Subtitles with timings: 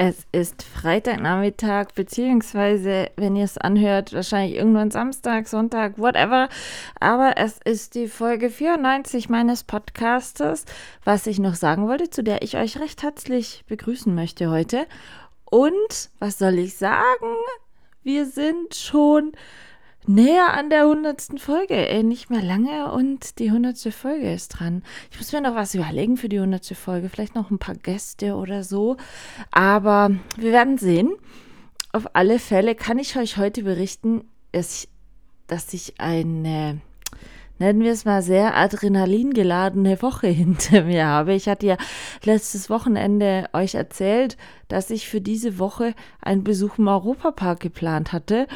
[0.00, 6.48] Es ist Freitagnachmittag, beziehungsweise, wenn ihr es anhört, wahrscheinlich irgendwann Samstag, Sonntag, whatever.
[7.00, 10.66] Aber es ist die Folge 94 meines Podcastes,
[11.02, 14.86] was ich noch sagen wollte, zu der ich euch recht herzlich begrüßen möchte heute.
[15.50, 17.34] Und was soll ich sagen?
[18.04, 19.32] Wir sind schon
[20.08, 21.74] näher an der hundertsten Folge.
[21.74, 24.82] Ey, nicht mehr lange und die hundertste Folge ist dran.
[25.10, 27.08] Ich muss mir noch was überlegen für die hundertste Folge.
[27.08, 28.96] Vielleicht noch ein paar Gäste oder so.
[29.50, 31.12] Aber wir werden sehen.
[31.92, 36.80] Auf alle Fälle kann ich euch heute berichten, dass ich eine,
[37.58, 41.34] nennen wir es mal, sehr adrenalingeladene Woche hinter mir habe.
[41.34, 41.76] Ich hatte ja
[42.24, 44.36] letztes Wochenende euch erzählt,
[44.68, 48.46] dass ich für diese Woche einen Besuch im Europapark geplant hatte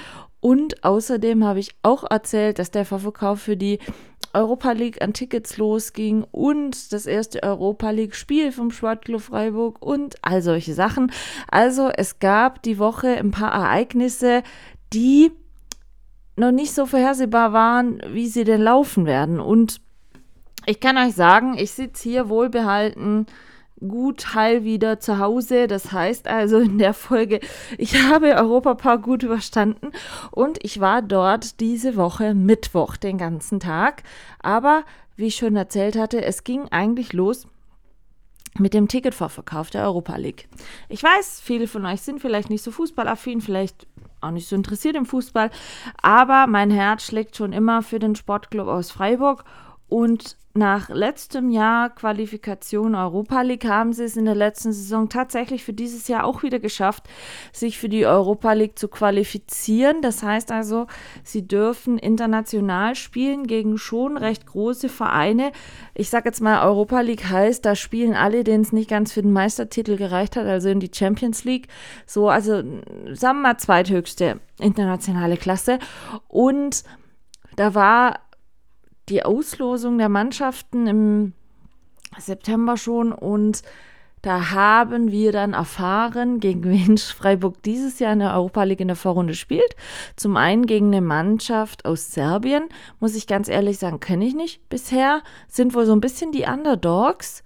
[0.42, 3.78] und außerdem habe ich auch erzählt, dass der Vorverkauf für die
[4.34, 10.16] Europa League an Tickets losging und das erste Europa League Spiel vom Sportclub Freiburg und
[10.22, 11.12] all solche Sachen.
[11.48, 14.42] Also es gab die Woche ein paar Ereignisse,
[14.92, 15.30] die
[16.34, 19.38] noch nicht so vorhersehbar waren, wie sie denn laufen werden.
[19.38, 19.80] Und
[20.66, 23.26] ich kann euch sagen, ich sitze hier wohlbehalten
[23.88, 25.66] gut heil wieder zu Hause.
[25.66, 27.40] Das heißt also in der Folge,
[27.78, 29.92] ich habe Europapark gut überstanden
[30.30, 34.02] und ich war dort diese Woche Mittwoch den ganzen Tag.
[34.40, 34.84] Aber
[35.16, 37.46] wie ich schon erzählt hatte, es ging eigentlich los
[38.58, 40.48] mit dem Ticketvorverkauf der Europa League.
[40.88, 43.86] Ich weiß, viele von euch sind vielleicht nicht so fußballaffin, vielleicht
[44.20, 45.50] auch nicht so interessiert im Fußball,
[46.00, 49.44] aber mein Herz schlägt schon immer für den Sportclub aus Freiburg
[49.92, 55.64] und nach letztem Jahr Qualifikation Europa League haben sie es in der letzten Saison tatsächlich
[55.64, 57.04] für dieses Jahr auch wieder geschafft,
[57.52, 60.00] sich für die Europa League zu qualifizieren.
[60.00, 60.86] Das heißt also,
[61.24, 65.52] sie dürfen international spielen gegen schon recht große Vereine.
[65.94, 69.22] Ich sage jetzt mal, Europa League heißt, da spielen alle, denen es nicht ganz für
[69.22, 71.68] den Meistertitel gereicht hat, also in die Champions League.
[72.06, 72.62] So, also
[73.12, 75.78] sagen wir mal zweithöchste internationale Klasse.
[76.28, 76.82] Und
[77.56, 78.20] da war
[79.08, 81.32] die Auslosung der Mannschaften im
[82.18, 83.62] September schon und
[84.22, 88.86] da haben wir dann erfahren, gegen wen Freiburg dieses Jahr in der Europa League in
[88.86, 89.74] der Vorrunde spielt.
[90.14, 92.68] Zum einen gegen eine Mannschaft aus Serbien,
[93.00, 96.44] muss ich ganz ehrlich sagen, kenne ich nicht bisher, sind wohl so ein bisschen die
[96.44, 97.42] Underdogs.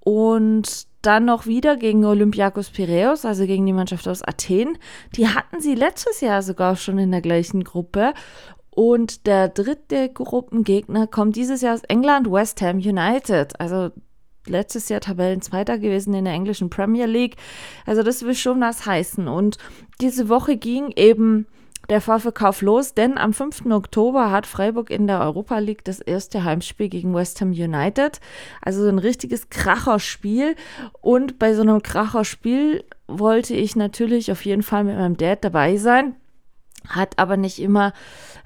[0.00, 4.78] Und dann noch wieder gegen Olympiakos Piraeus, also gegen die Mannschaft aus Athen.
[5.16, 8.12] Die hatten sie letztes Jahr sogar schon in der gleichen Gruppe.
[8.74, 13.60] Und der dritte Gruppengegner kommt dieses Jahr aus England, West Ham United.
[13.60, 13.90] Also
[14.46, 17.36] letztes Jahr Tabellenzweiter gewesen in der englischen Premier League.
[17.86, 19.28] Also das will schon was heißen.
[19.28, 19.58] Und
[20.00, 21.46] diese Woche ging eben
[21.88, 23.66] der Vorverkauf los, denn am 5.
[23.66, 28.20] Oktober hat Freiburg in der Europa League das erste Heimspiel gegen West Ham United.
[28.60, 30.56] Also ein richtiges Kracherspiel.
[31.00, 35.76] Und bei so einem Kracherspiel wollte ich natürlich auf jeden Fall mit meinem Dad dabei
[35.76, 36.16] sein
[36.88, 37.92] hat aber nicht immer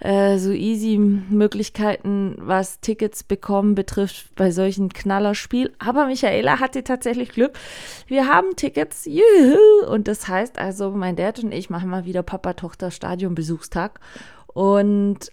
[0.01, 5.73] äh, so easy Möglichkeiten, was Tickets bekommen betrifft bei solchen Knallerspiel.
[5.79, 7.59] Aber Michaela hatte tatsächlich Glück.
[8.07, 9.87] Wir haben Tickets, juhu!
[9.93, 13.99] und das heißt also, mein Dad und ich machen mal wieder Papa-Tochter-Stadion-Besuchstag
[14.47, 15.31] und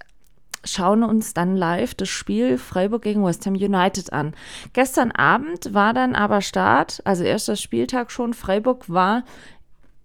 [0.65, 4.33] schauen uns dann live das Spiel Freiburg gegen West Ham United an.
[4.73, 8.33] Gestern Abend war dann aber Start, also erster Spieltag schon.
[8.33, 9.23] Freiburg war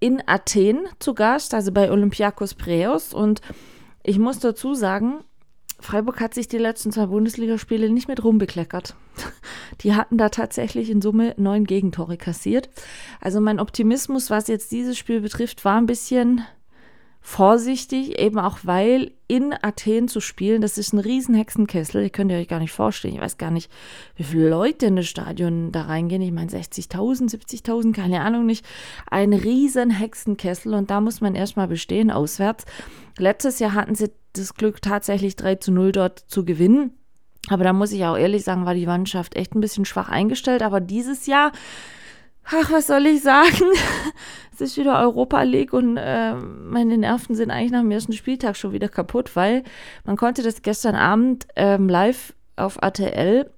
[0.00, 3.14] in Athen zu Gast, also bei Olympiakos Preus.
[3.14, 3.40] Und
[4.02, 5.20] ich muss dazu sagen,
[5.78, 8.94] Freiburg hat sich die letzten zwei Bundesligaspiele nicht mit rumbekleckert.
[9.80, 12.68] Die hatten da tatsächlich in Summe neun Gegentore kassiert.
[13.20, 16.42] Also mein Optimismus, was jetzt dieses Spiel betrifft, war ein bisschen
[17.20, 22.32] vorsichtig, eben auch weil in Athen zu spielen, das ist ein riesen Hexenkessel, ihr könnt
[22.32, 23.14] ihr euch gar nicht vorstellen.
[23.14, 23.70] Ich weiß gar nicht,
[24.16, 26.22] wie viele Leute in das Stadion da reingehen.
[26.22, 28.64] Ich meine 60.000, 70.000, keine Ahnung nicht.
[29.10, 32.64] Ein riesen Hexenkessel und da muss man erstmal bestehen auswärts.
[33.18, 36.94] Letztes Jahr hatten sie das Glück tatsächlich 3 zu 0 dort zu gewinnen.
[37.48, 40.62] Aber da muss ich auch ehrlich sagen, war die Mannschaft echt ein bisschen schwach eingestellt.
[40.62, 41.52] Aber dieses Jahr
[42.52, 43.64] ach, was soll ich sagen?
[44.52, 48.56] es ist wieder Europa League und äh, meine Nerven sind eigentlich nach dem ersten Spieltag
[48.56, 49.64] schon wieder kaputt, weil
[50.04, 53.50] man konnte das gestern Abend ähm, live auf ATL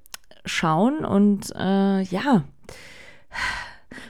[0.44, 2.44] schauen und äh, ja,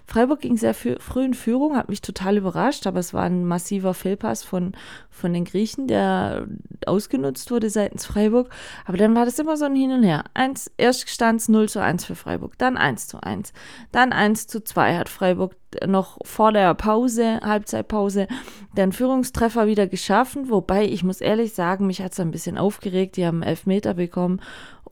[0.07, 3.95] Freiburg ging sehr früh in Führung, hat mich total überrascht, aber es war ein massiver
[3.95, 4.73] Fehlpass von,
[5.11, 6.47] von den Griechen, der
[6.87, 8.51] ausgenutzt wurde seitens Freiburg.
[8.85, 10.25] Aber dann war das immer so ein Hin und Her.
[10.35, 13.53] Eins, erst stand es 0 zu 1 für Freiburg, dann 1 zu 1,
[13.91, 15.57] dann 1 zu 2 hat Freiburg
[15.87, 18.29] noch vor der Pause, Halbzeitpause,
[18.77, 20.51] den Führungstreffer wieder geschaffen.
[20.51, 23.17] Wobei ich muss ehrlich sagen, mich hat es ein bisschen aufgeregt.
[23.17, 24.41] Die haben Elfmeter bekommen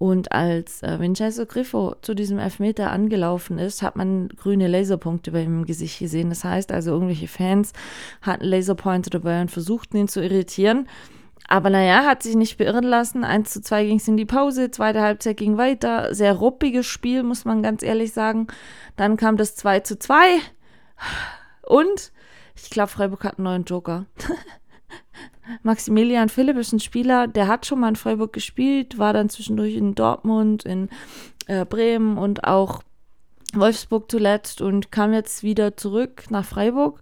[0.00, 5.43] und als äh, Vincenzo Griffo zu diesem Elfmeter angelaufen ist, hat man grüne Laserpunkte bei
[5.43, 6.31] ihm im Gesicht gesehen.
[6.31, 7.75] Das heißt also, irgendwelche Fans
[8.23, 10.88] hatten Laserpointer dabei und versuchten ihn zu irritieren.
[11.49, 13.25] Aber naja, hat sich nicht beirren lassen.
[13.25, 16.14] 1 zu 2 ging es in die Pause, zweite Halbzeit ging weiter.
[16.14, 18.47] Sehr ruppiges Spiel, muss man ganz ehrlich sagen.
[18.97, 20.38] Dann kam das 2 zu 2.
[21.67, 22.11] Und
[22.56, 24.06] ich glaube, Freiburg hat einen neuen Joker.
[25.62, 29.75] Maximilian Philipp ist ein Spieler, der hat schon mal in Freiburg gespielt, war dann zwischendurch
[29.75, 30.88] in Dortmund, in
[31.46, 32.82] äh, Bremen und auch
[33.54, 37.00] Wolfsburg zuletzt und kam jetzt wieder zurück nach Freiburg.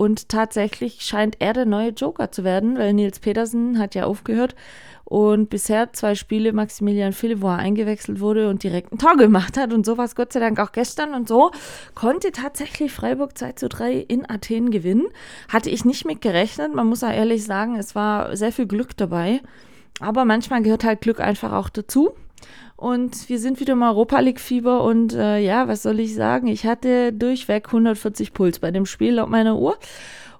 [0.00, 4.54] Und tatsächlich scheint er der neue Joker zu werden, weil Nils Petersen hat ja aufgehört
[5.04, 9.58] und bisher zwei Spiele Maximilian Philipp, wo er eingewechselt wurde und direkt ein Tor gemacht
[9.58, 9.74] hat.
[9.74, 11.12] Und so war es Gott sei Dank auch gestern.
[11.12, 11.50] Und so
[11.94, 15.06] konnte tatsächlich Freiburg 2 zu 3 in Athen gewinnen.
[15.50, 16.74] Hatte ich nicht mit gerechnet.
[16.74, 19.42] Man muss ja ehrlich sagen, es war sehr viel Glück dabei.
[20.00, 22.14] Aber manchmal gehört halt Glück einfach auch dazu.
[22.76, 24.82] Und wir sind wieder im Europa League-Fieber.
[24.82, 26.46] Und äh, ja, was soll ich sagen?
[26.46, 29.78] Ich hatte durchweg 140 Puls bei dem Spiel laut meiner Uhr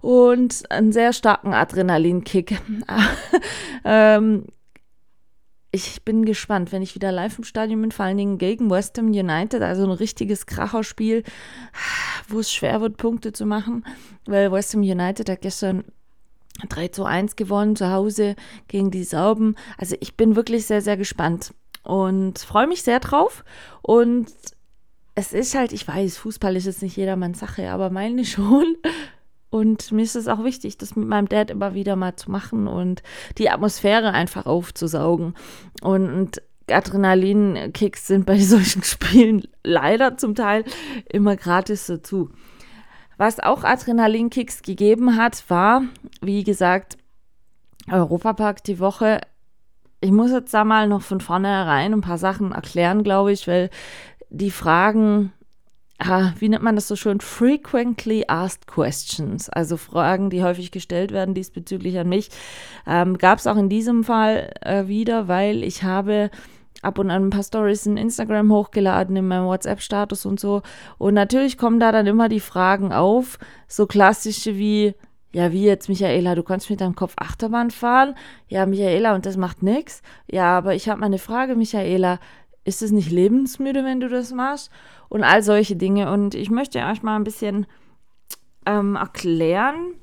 [0.01, 2.61] und einen sehr starken Adrenalinkick.
[3.85, 4.47] ähm,
[5.73, 8.99] ich bin gespannt, wenn ich wieder live im Stadion bin, vor allen Dingen gegen West
[8.99, 11.23] Ham United, also ein richtiges Kracherspiel,
[12.29, 13.85] wo es schwer wird, Punkte zu machen,
[14.27, 15.85] weil West Ham United hat gestern
[16.69, 18.35] 3 zu 1 gewonnen zu Hause
[18.67, 19.55] gegen die Sauben.
[19.79, 23.45] Also ich bin wirklich sehr, sehr gespannt und freue mich sehr drauf.
[23.83, 24.29] Und
[25.15, 28.77] es ist halt, ich weiß, Fußball ist jetzt nicht jedermanns Sache, aber meine schon.
[29.51, 32.69] Und mir ist es auch wichtig, das mit meinem Dad immer wieder mal zu machen
[32.69, 33.03] und
[33.37, 35.35] die Atmosphäre einfach aufzusaugen.
[35.83, 36.41] Und,
[36.71, 40.65] Adrenalinkicks sind bei solchen Spielen leider zum Teil
[41.09, 42.31] immer gratis dazu.
[43.17, 45.83] Was auch Adrenalinkicks gegeben hat, war,
[46.23, 46.97] wie gesagt,
[47.91, 49.21] Europapark die Woche.
[50.01, 53.71] Ich muss jetzt da mal noch von vornherein ein paar Sachen erklären, glaube ich, weil
[54.31, 55.33] die Fragen
[56.39, 61.35] wie nennt man das so schön, frequently asked questions, also Fragen, die häufig gestellt werden
[61.35, 62.31] diesbezüglich an mich,
[62.87, 66.31] ähm, gab es auch in diesem Fall äh, wieder, weil ich habe
[66.83, 70.63] ab und an ein paar Stories in Instagram hochgeladen, in meinem WhatsApp-Status und so.
[70.97, 73.39] Und natürlich kommen da dann immer die Fragen auf,
[73.69, 74.95] so klassische wie,
[75.33, 78.15] ja, wie jetzt, Michaela, du kannst mit deinem Kopf Achterbahn fahren?
[78.49, 80.03] Ja, Michaela, und das macht nichts?
[80.29, 82.19] Ja, aber ich habe mal eine Frage, Michaela,
[82.65, 84.71] ist es nicht lebensmüde, wenn du das machst?
[85.09, 86.11] Und all solche Dinge.
[86.11, 87.67] Und ich möchte euch mal ein bisschen
[88.67, 89.95] ähm, erklären,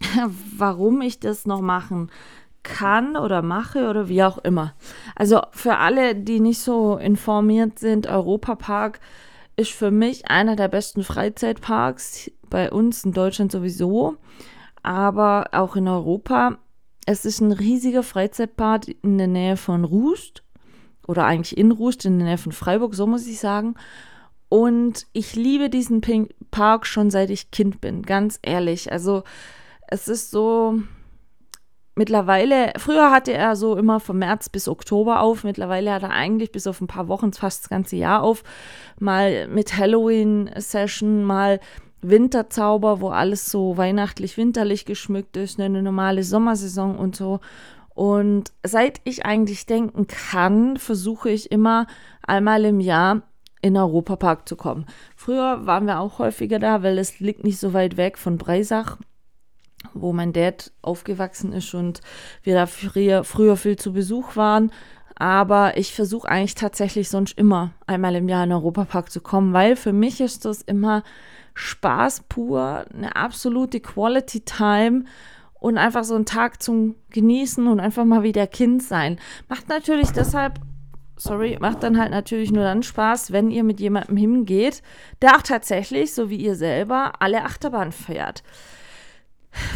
[0.56, 2.10] warum ich das noch machen
[2.62, 4.74] kann oder mache oder wie auch immer.
[5.14, 9.00] Also für alle, die nicht so informiert sind, Europapark
[9.56, 14.16] ist für mich einer der besten Freizeitparks bei uns in Deutschland sowieso,
[14.82, 16.58] aber auch in Europa.
[17.06, 20.42] Es ist ein riesiger Freizeitpark in der Nähe von Rust
[21.06, 23.74] oder eigentlich in Rust, in der Nähe von Freiburg, so muss ich sagen.
[24.48, 26.00] Und ich liebe diesen
[26.50, 28.92] Park schon seit ich Kind bin, ganz ehrlich.
[28.92, 29.24] Also
[29.88, 30.80] es ist so,
[31.94, 36.52] mittlerweile, früher hatte er so immer von März bis Oktober auf, mittlerweile hat er eigentlich
[36.52, 38.42] bis auf ein paar Wochen fast das ganze Jahr auf.
[38.98, 41.60] Mal mit Halloween-Session, mal
[42.02, 47.40] Winterzauber, wo alles so weihnachtlich, winterlich geschmückt ist, eine normale Sommersaison und so.
[47.94, 51.86] Und seit ich eigentlich denken kann, versuche ich immer
[52.26, 53.22] einmal im Jahr
[53.62, 54.84] in Europapark zu kommen.
[55.16, 58.98] Früher waren wir auch häufiger da, weil es liegt nicht so weit weg von Breisach,
[59.92, 62.00] wo mein Dad aufgewachsen ist und
[62.42, 64.70] wir da früher, früher viel zu Besuch waren.
[65.16, 69.52] Aber ich versuche eigentlich tatsächlich sonst immer einmal im Jahr in den Europapark zu kommen,
[69.52, 71.04] weil für mich ist das immer
[71.54, 75.04] Spaß pur, eine absolute Quality Time
[75.64, 79.18] und einfach so einen Tag zum Genießen und einfach mal wieder Kind sein.
[79.48, 80.58] Macht natürlich deshalb,
[81.16, 84.82] sorry, macht dann halt natürlich nur dann Spaß, wenn ihr mit jemandem hingeht,
[85.22, 88.42] der auch tatsächlich, so wie ihr selber, alle Achterbahnen fährt.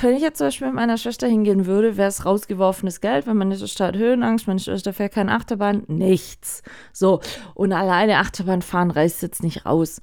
[0.01, 3.37] Wenn ich jetzt zum Beispiel mit meiner Schwester hingehen würde, wäre es rausgeworfenes Geld, wenn
[3.37, 6.63] meine Schwester hat Höhenangst, meine Schwester fährt keine Achterbahn, nichts.
[6.93, 7.21] So,
[7.55, 10.01] und alleine Achterbahn fahren reißt jetzt nicht raus.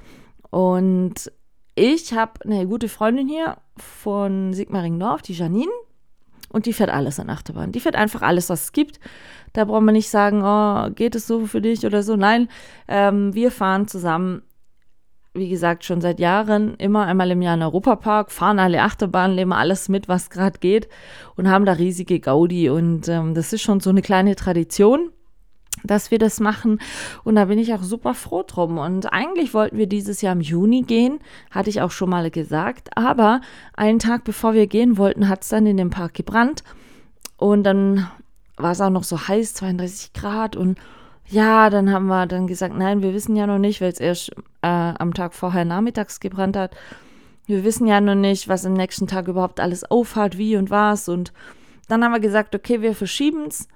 [0.49, 1.31] Und
[1.75, 5.71] ich habe eine gute Freundin hier von Sigmaringen-Dorf, die Janine.
[6.49, 7.73] Und die fährt alles an Achterbahn.
[7.73, 9.01] Die fährt einfach alles, was es gibt.
[9.51, 12.15] Da braucht man nicht sagen, oh, geht es so für dich oder so.
[12.15, 12.47] Nein,
[12.87, 14.43] ähm, wir fahren zusammen
[15.35, 19.53] wie gesagt, schon seit Jahren immer einmal im Jahr in Europapark, fahren alle Achterbahnen, nehmen
[19.53, 20.87] alles mit, was gerade geht
[21.35, 22.69] und haben da riesige Gaudi.
[22.69, 25.11] Und ähm, das ist schon so eine kleine Tradition
[25.83, 26.79] dass wir das machen.
[27.23, 28.77] Und da bin ich auch super froh drum.
[28.77, 31.19] Und eigentlich wollten wir dieses Jahr im Juni gehen,
[31.51, 32.97] hatte ich auch schon mal gesagt.
[32.97, 33.41] Aber
[33.75, 36.63] einen Tag bevor wir gehen wollten, hat es dann in dem Park gebrannt.
[37.37, 38.09] Und dann
[38.57, 40.55] war es auch noch so heiß, 32 Grad.
[40.55, 40.79] Und
[41.27, 44.31] ja, dann haben wir dann gesagt, nein, wir wissen ja noch nicht, weil es erst
[44.61, 46.75] äh, am Tag vorher nachmittags gebrannt hat.
[47.47, 51.09] Wir wissen ja noch nicht, was am nächsten Tag überhaupt alles aufhat, wie und was.
[51.09, 51.33] Und
[51.87, 53.67] dann haben wir gesagt, okay, wir verschieben es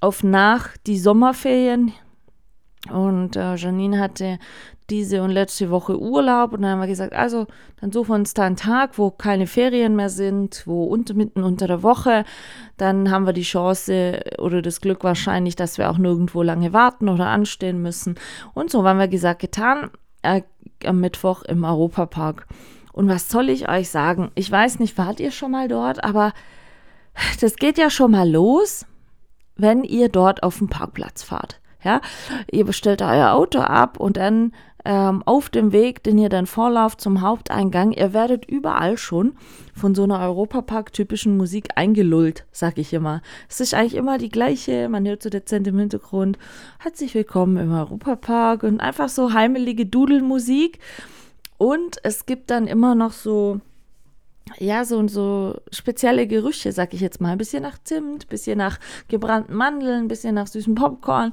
[0.00, 1.92] auf nach die Sommerferien.
[2.90, 4.38] Und äh, Janine hatte
[4.90, 7.46] diese und letzte Woche Urlaub und dann haben wir gesagt, also
[7.80, 11.42] dann suchen wir uns da einen Tag, wo keine Ferien mehr sind, wo unter, mitten
[11.42, 12.24] unter der Woche,
[12.76, 17.08] dann haben wir die Chance oder das Glück wahrscheinlich, dass wir auch nirgendwo lange warten
[17.08, 18.16] oder anstehen müssen.
[18.54, 19.90] Und so haben wir gesagt, getan,
[20.22, 20.42] äh,
[20.84, 22.46] am Mittwoch im Europapark.
[22.92, 24.30] Und was soll ich euch sagen?
[24.34, 26.32] Ich weiß nicht, wart ihr schon mal dort, aber
[27.40, 28.86] das geht ja schon mal los
[29.58, 31.60] wenn ihr dort auf dem Parkplatz fahrt.
[31.84, 32.00] Ja,
[32.50, 34.52] ihr bestellt euer Auto ab und dann
[34.88, 39.34] ähm, auf dem Weg, den ihr dann vorlauft zum Haupteingang, ihr werdet überall schon
[39.74, 43.20] von so einer Europapark-typischen Musik eingelullt, sag ich immer.
[43.50, 46.38] Es ist eigentlich immer die gleiche, man hört so dezent im Hintergrund,
[46.78, 50.78] herzlich willkommen im Europapark und einfach so heimelige Dudelmusik.
[51.58, 53.60] Und es gibt dann immer noch so
[54.58, 57.32] ja, so und so spezielle Gerüche, sag ich jetzt mal.
[57.32, 58.78] Ein bisschen nach Zimt, ein bisschen nach
[59.08, 61.32] gebrannten Mandeln, ein bisschen nach süßem Popcorn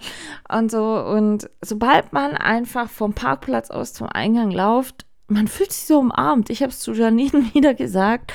[0.50, 0.84] und so.
[0.84, 6.50] Und sobald man einfach vom Parkplatz aus zum Eingang läuft, man fühlt sich so umarmt.
[6.50, 8.34] Ich habe es zu Janine wieder gesagt.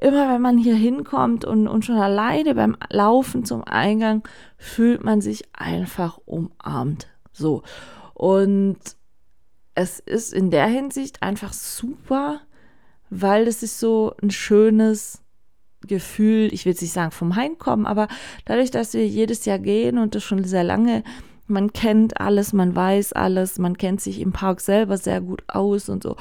[0.00, 4.26] Immer wenn man hier hinkommt und, und schon alleine beim Laufen zum Eingang,
[4.58, 7.06] fühlt man sich einfach umarmt.
[7.32, 7.62] So.
[8.12, 8.78] Und
[9.74, 12.40] es ist in der Hinsicht einfach super
[13.20, 15.20] weil das ist so ein schönes
[15.86, 18.08] Gefühl, ich will jetzt nicht sagen vom Heimkommen, aber
[18.44, 21.04] dadurch, dass wir jedes Jahr gehen und das schon sehr lange,
[21.46, 25.88] man kennt alles, man weiß alles, man kennt sich im Park selber sehr gut aus
[25.88, 26.16] und so.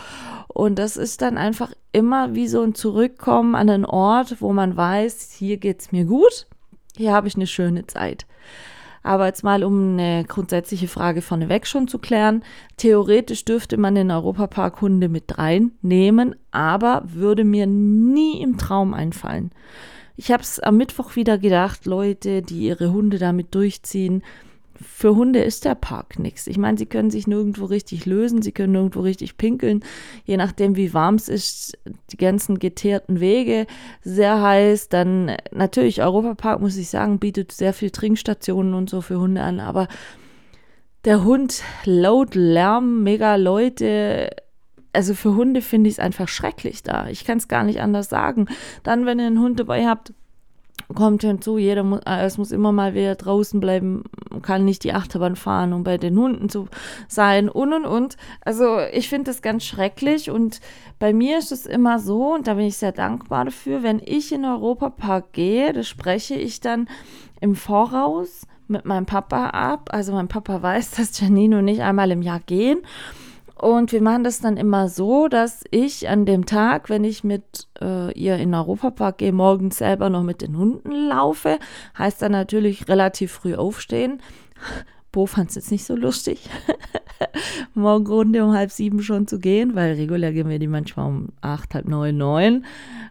[0.49, 4.75] Und das ist dann einfach immer wie so ein Zurückkommen an einen Ort, wo man
[4.75, 6.47] weiß, hier geht es mir gut,
[6.97, 8.25] hier habe ich eine schöne Zeit.
[9.03, 12.43] Aber jetzt mal, um eine grundsätzliche Frage vorneweg schon zu klären.
[12.77, 19.51] Theoretisch dürfte man den Europapark Hunde mit reinnehmen, aber würde mir nie im Traum einfallen.
[20.15, 24.23] Ich habe es am Mittwoch wieder gedacht, Leute, die ihre Hunde damit durchziehen,
[24.83, 26.47] für Hunde ist der Park nichts.
[26.47, 29.83] Ich meine, sie können sich nirgendwo richtig lösen, sie können nirgendwo richtig pinkeln,
[30.25, 31.77] je nachdem, wie warm es ist,
[32.11, 33.65] die ganzen geteerten Wege,
[34.01, 34.89] sehr heiß.
[34.89, 39.59] Dann natürlich, Europapark, muss ich sagen, bietet sehr viel Trinkstationen und so für Hunde an,
[39.59, 39.87] aber
[41.05, 44.29] der Hund, laut Lärm, mega Leute,
[44.93, 47.07] also für Hunde finde ich es einfach schrecklich da.
[47.07, 48.45] Ich kann es gar nicht anders sagen.
[48.83, 50.13] Dann, wenn ihr einen Hund dabei habt,
[50.93, 54.03] kommt hinzu, jeder muss, äh, es muss immer mal wieder draußen bleiben,
[54.41, 56.67] kann nicht die Achterbahn fahren, um bei den Hunden zu
[57.07, 58.17] sein und und und.
[58.41, 60.59] Also ich finde das ganz schrecklich und
[60.99, 64.31] bei mir ist es immer so, und da bin ich sehr dankbar dafür, wenn ich
[64.31, 66.87] in den Europapark gehe, das spreche ich dann
[67.41, 69.89] im Voraus mit meinem Papa ab.
[69.91, 72.79] Also mein Papa weiß, dass Janine und ich einmal im Jahr gehen.
[73.63, 77.69] Und wir machen das dann immer so, dass ich an dem Tag, wenn ich mit
[77.81, 81.59] äh, ihr in den Europapark gehe, morgens selber noch mit den Hunden laufe.
[81.97, 84.21] Heißt dann natürlich relativ früh aufstehen.
[85.13, 86.49] Bo fand es jetzt nicht so lustig,
[87.75, 91.75] Morgenrunde um halb sieben schon zu gehen, weil regulär gehen wir die manchmal um acht,
[91.75, 92.65] halb neun, neun.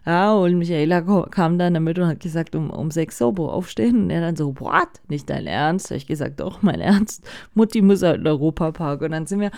[0.05, 4.03] Ja, und Michaela kam dann damit und hat gesagt, um, um sechs so, Bo, aufstehen.
[4.03, 4.89] Und er dann so, what?
[5.07, 5.87] Nicht dein Ernst?
[5.87, 7.25] Habe ich gesagt, doch, mein Ernst.
[7.53, 9.01] Mutti muss halt in Europapark.
[9.01, 9.51] Und dann sind wir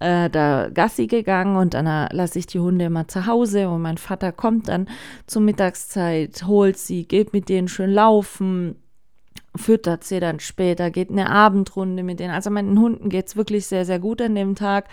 [0.00, 3.98] äh, da Gassi gegangen und dann lasse ich die Hunde immer zu Hause und mein
[3.98, 4.88] Vater kommt dann
[5.26, 8.76] zur Mittagszeit, holt sie, geht mit denen schön laufen,
[9.54, 12.32] füttert sie dann später, geht eine Abendrunde mit denen.
[12.32, 14.88] Also meinen Hunden geht es wirklich sehr, sehr gut an dem Tag.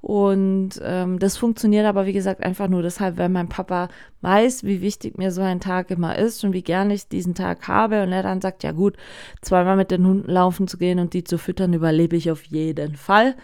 [0.00, 3.88] Und ähm, das funktioniert aber, wie gesagt, einfach nur deshalb, weil mein Papa
[4.20, 7.66] weiß, wie wichtig mir so ein Tag immer ist und wie gerne ich diesen Tag
[7.66, 8.02] habe.
[8.04, 8.96] Und er dann sagt, ja gut,
[9.40, 12.94] zweimal mit den Hunden laufen zu gehen und die zu füttern, überlebe ich auf jeden
[12.94, 13.34] Fall.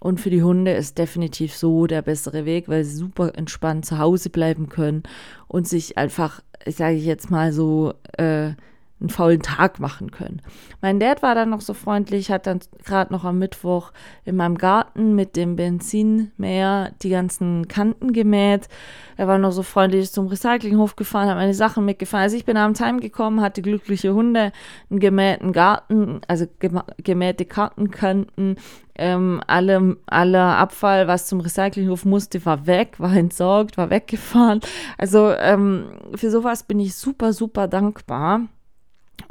[0.00, 3.98] Und für die Hunde ist definitiv so der bessere Weg, weil sie super entspannt zu
[3.98, 5.02] Hause bleiben können
[5.48, 8.50] und sich einfach, sage ich jetzt mal so, äh,
[9.04, 10.40] einen faulen Tag machen können.
[10.80, 13.92] Mein Dad war dann noch so freundlich, hat dann gerade noch am Mittwoch
[14.24, 18.68] in meinem Garten mit dem Benzinmäher die ganzen Kanten gemäht.
[19.16, 22.24] Er war noch so freundlich zum Recyclinghof gefahren, hat meine Sachen mitgefahren.
[22.24, 24.52] Also ich bin abends heimgekommen, hatte glückliche Hunde,
[24.90, 26.46] einen gemähten Garten, also
[26.98, 28.56] gemähte Kartenkanten,
[28.96, 34.60] ähm, alle, aller Abfall, was zum Recyclinghof musste, war weg, war entsorgt, war weggefahren.
[34.96, 38.42] Also ähm, für sowas bin ich super, super dankbar.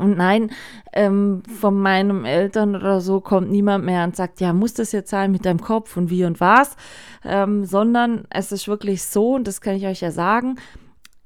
[0.03, 0.51] Und nein,
[0.91, 5.09] ähm, von meinen Eltern oder so kommt niemand mehr und sagt, ja, muss das jetzt
[5.09, 6.75] sein mit deinem Kopf und wie und was,
[7.23, 10.57] ähm, sondern es ist wirklich so, und das kann ich euch ja sagen,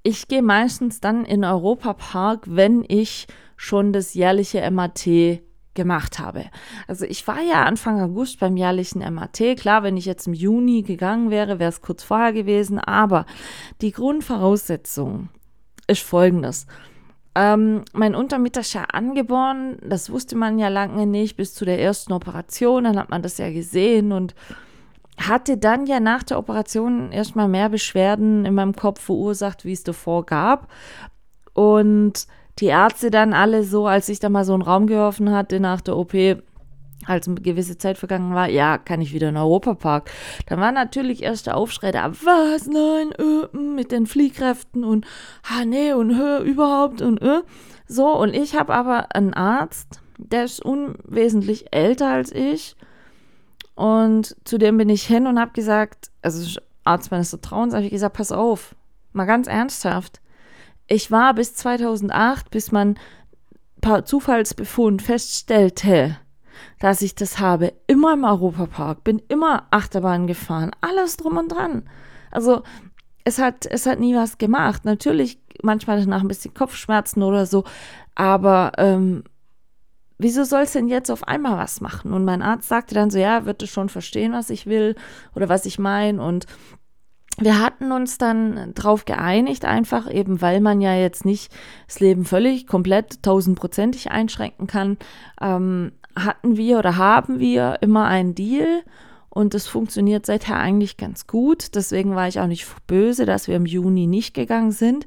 [0.04, 5.08] ich gehe meistens dann in Europapark, wenn ich schon das jährliche MAT
[5.74, 6.46] gemacht habe.
[6.88, 9.40] Also ich war ja Anfang August beim jährlichen MAT.
[9.58, 12.80] Klar, wenn ich jetzt im Juni gegangen wäre, wäre es kurz vorher gewesen.
[12.80, 13.26] Aber
[13.82, 15.30] die Grundvoraussetzung
[15.88, 16.68] ist folgendes.
[17.40, 19.78] Ähm, mein Untermieter ist ja angeboren.
[19.88, 22.86] Das wusste man ja lange nicht bis zu der ersten Operation.
[22.86, 24.34] Dann hat man das ja gesehen und
[25.20, 29.84] hatte dann ja nach der Operation erstmal mehr Beschwerden in meinem Kopf verursacht, wie es
[29.84, 30.68] davor gab.
[31.54, 32.26] Und
[32.58, 35.82] die Ärzte dann alle so, als ich da mal so einen Raum geworfen hatte nach
[35.82, 36.14] der OP,
[37.08, 40.10] als eine gewisse Zeit vergangen war, ja, kann ich wieder in den Europapark.
[40.48, 45.06] Dann war natürlich erst der Aufschrei da, was, nein, äh, mm, mit den Fliehkräften und,
[45.44, 47.42] ha, nee, und hör, überhaupt und, äh.
[47.88, 52.76] So, und ich habe aber einen Arzt, der ist unwesentlich älter als ich.
[53.76, 57.92] Und zu dem bin ich hin und habe gesagt, also Arzt meines Vertrauens, habe ich
[57.92, 58.76] gesagt, pass auf,
[59.14, 60.20] mal ganz ernsthaft
[60.88, 62.98] ich war bis 2008, bis man
[64.06, 66.18] Zufallsbefund feststellte,
[66.80, 71.84] dass ich das habe, immer im Europapark, bin immer Achterbahn gefahren, alles drum und dran.
[72.32, 72.64] Also
[73.24, 74.86] es hat, es hat nie was gemacht.
[74.86, 77.64] Natürlich manchmal danach ein bisschen Kopfschmerzen oder so,
[78.16, 79.24] aber ähm,
[80.18, 82.14] wieso soll es denn jetzt auf einmal was machen?
[82.14, 84.96] Und mein Arzt sagte dann so, ja, wird es schon verstehen, was ich will
[85.36, 86.46] oder was ich meine und
[87.40, 91.54] wir hatten uns dann drauf geeinigt, einfach eben, weil man ja jetzt nicht
[91.86, 94.98] das Leben völlig komplett tausendprozentig einschränken kann,
[95.40, 95.92] ähm,
[96.24, 98.84] hatten wir oder haben wir immer einen Deal
[99.30, 101.76] und das funktioniert seither eigentlich ganz gut.
[101.76, 105.06] Deswegen war ich auch nicht böse, dass wir im Juni nicht gegangen sind.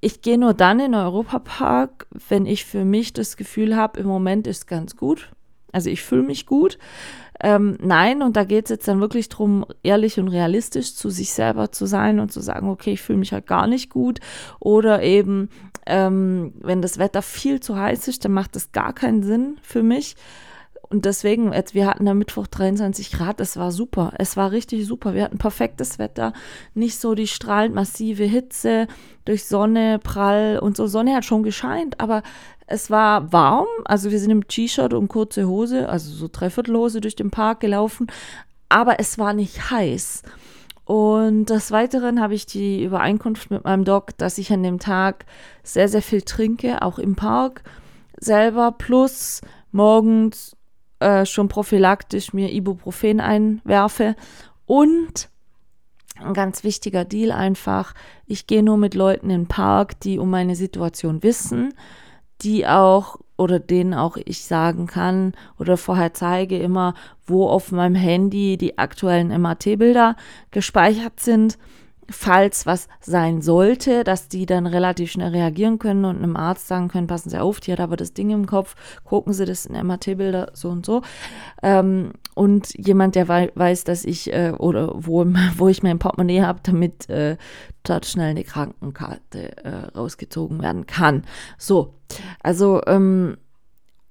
[0.00, 4.06] Ich gehe nur dann in den Europapark, wenn ich für mich das Gefühl habe, im
[4.06, 5.30] Moment ist ganz gut.
[5.72, 6.78] Also ich fühle mich gut.
[7.44, 11.34] Ähm, nein, und da geht es jetzt dann wirklich darum, ehrlich und realistisch zu sich
[11.34, 14.20] selber zu sein und zu sagen, okay, ich fühle mich halt gar nicht gut.
[14.60, 15.50] Oder eben,
[15.84, 19.82] ähm, wenn das Wetter viel zu heiß ist, dann macht das gar keinen Sinn für
[19.82, 20.16] mich.
[20.88, 24.12] Und deswegen, wir hatten am Mittwoch 23 Grad, es war super.
[24.18, 25.14] Es war richtig super.
[25.14, 26.32] Wir hatten perfektes Wetter,
[26.74, 28.86] nicht so die strahlend massive Hitze
[29.24, 30.86] durch Sonne, Prall und so.
[30.86, 32.22] Sonne hat schon gescheint, aber
[32.66, 33.66] es war warm.
[33.84, 38.06] Also wir sind im T-Shirt und kurze Hose, also so Dreiviertelhose durch den Park gelaufen,
[38.68, 40.22] aber es war nicht heiß.
[40.84, 45.24] Und des Weiteren habe ich die Übereinkunft mit meinem Doc, dass ich an dem Tag
[45.62, 47.62] sehr, sehr viel trinke, auch im Park
[48.18, 49.40] selber, plus
[49.72, 50.56] morgens
[51.04, 54.16] äh, schon prophylaktisch mir Ibuprofen einwerfe.
[54.64, 55.28] Und
[56.16, 57.94] ein ganz wichtiger Deal einfach,
[58.26, 61.74] ich gehe nur mit Leuten in den Park, die um meine Situation wissen,
[62.40, 66.94] die auch oder denen auch ich sagen kann oder vorher zeige immer,
[67.26, 70.16] wo auf meinem Handy die aktuellen MAT-Bilder
[70.52, 71.58] gespeichert sind
[72.10, 76.88] falls was sein sollte, dass die dann relativ schnell reagieren können und einem Arzt sagen
[76.88, 79.74] können, passen Sie auf, die hat aber das Ding im Kopf, gucken Sie das in
[79.74, 81.02] MRT-Bilder so und so.
[81.62, 85.24] Ähm, und jemand, der wei weiß, dass ich äh, oder wo,
[85.56, 87.36] wo ich mein Portemonnaie habe, damit äh,
[87.82, 91.22] dort schnell eine Krankenkarte äh, rausgezogen werden kann.
[91.58, 91.94] So,
[92.42, 93.36] also ähm,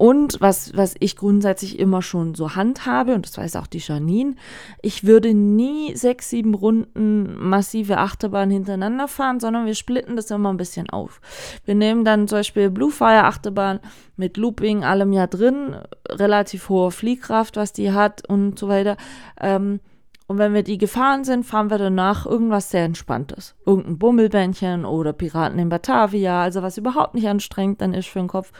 [0.03, 4.35] und was, was ich grundsätzlich immer schon so handhabe, und das weiß auch die Janine,
[4.81, 10.51] ich würde nie sechs, sieben Runden massive Achterbahn hintereinander fahren, sondern wir splitten das immer
[10.51, 11.21] ein bisschen auf.
[11.63, 13.79] Wir nehmen dann zum Beispiel Bluefire Achterbahn
[14.17, 15.77] mit Looping, allem ja drin,
[16.09, 18.97] relativ hohe Fliehkraft, was die hat und so weiter.
[19.39, 19.79] Ähm,
[20.25, 23.55] und wenn wir die gefahren sind, fahren wir danach irgendwas sehr Entspanntes.
[23.65, 28.29] Irgendein Bummelbändchen oder Piraten in Batavia, also was überhaupt nicht anstrengend dann ist für den
[28.29, 28.51] Kopf.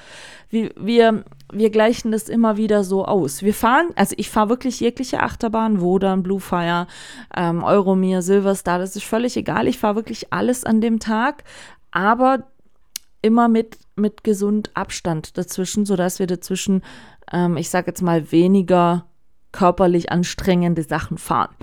[0.50, 1.24] Wir, wir,
[1.54, 3.44] wir gleichen das immer wieder so aus.
[3.44, 6.88] Wir fahren, also ich fahre wirklich jegliche Achterbahn, Wodan, Bluefire,
[7.36, 9.68] ähm, Euromir, Silverstar, das ist völlig egal.
[9.68, 11.46] Ich fahre wirklich alles an dem Tag,
[11.92, 12.44] aber
[13.22, 16.84] immer mit, mit gesund Abstand dazwischen, sodass wir dazwischen,
[17.32, 19.06] ähm, ich sage jetzt mal, weniger
[19.54, 21.56] körperlich anstrengende Sachen fahren.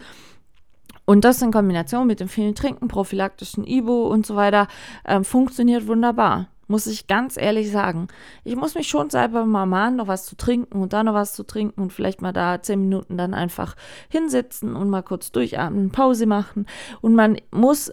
[1.05, 4.69] Und das in Kombination mit dem vielen Trinken, prophylaktischen Ibo und so weiter,
[5.05, 6.49] äh, funktioniert wunderbar.
[6.69, 8.07] muss ich ganz ehrlich sagen.
[8.45, 11.33] Ich muss mich schon selber mal mahnen, noch was zu trinken und dann noch was
[11.33, 13.75] zu trinken und vielleicht mal da zehn Minuten dann einfach
[14.09, 16.67] hinsitzen und mal kurz durchatmen, Pause machen.
[17.01, 17.91] Und man muss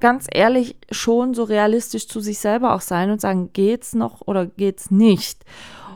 [0.00, 4.46] ganz ehrlich schon so realistisch zu sich selber auch sein und sagen, geht's noch oder
[4.46, 5.44] geht's nicht?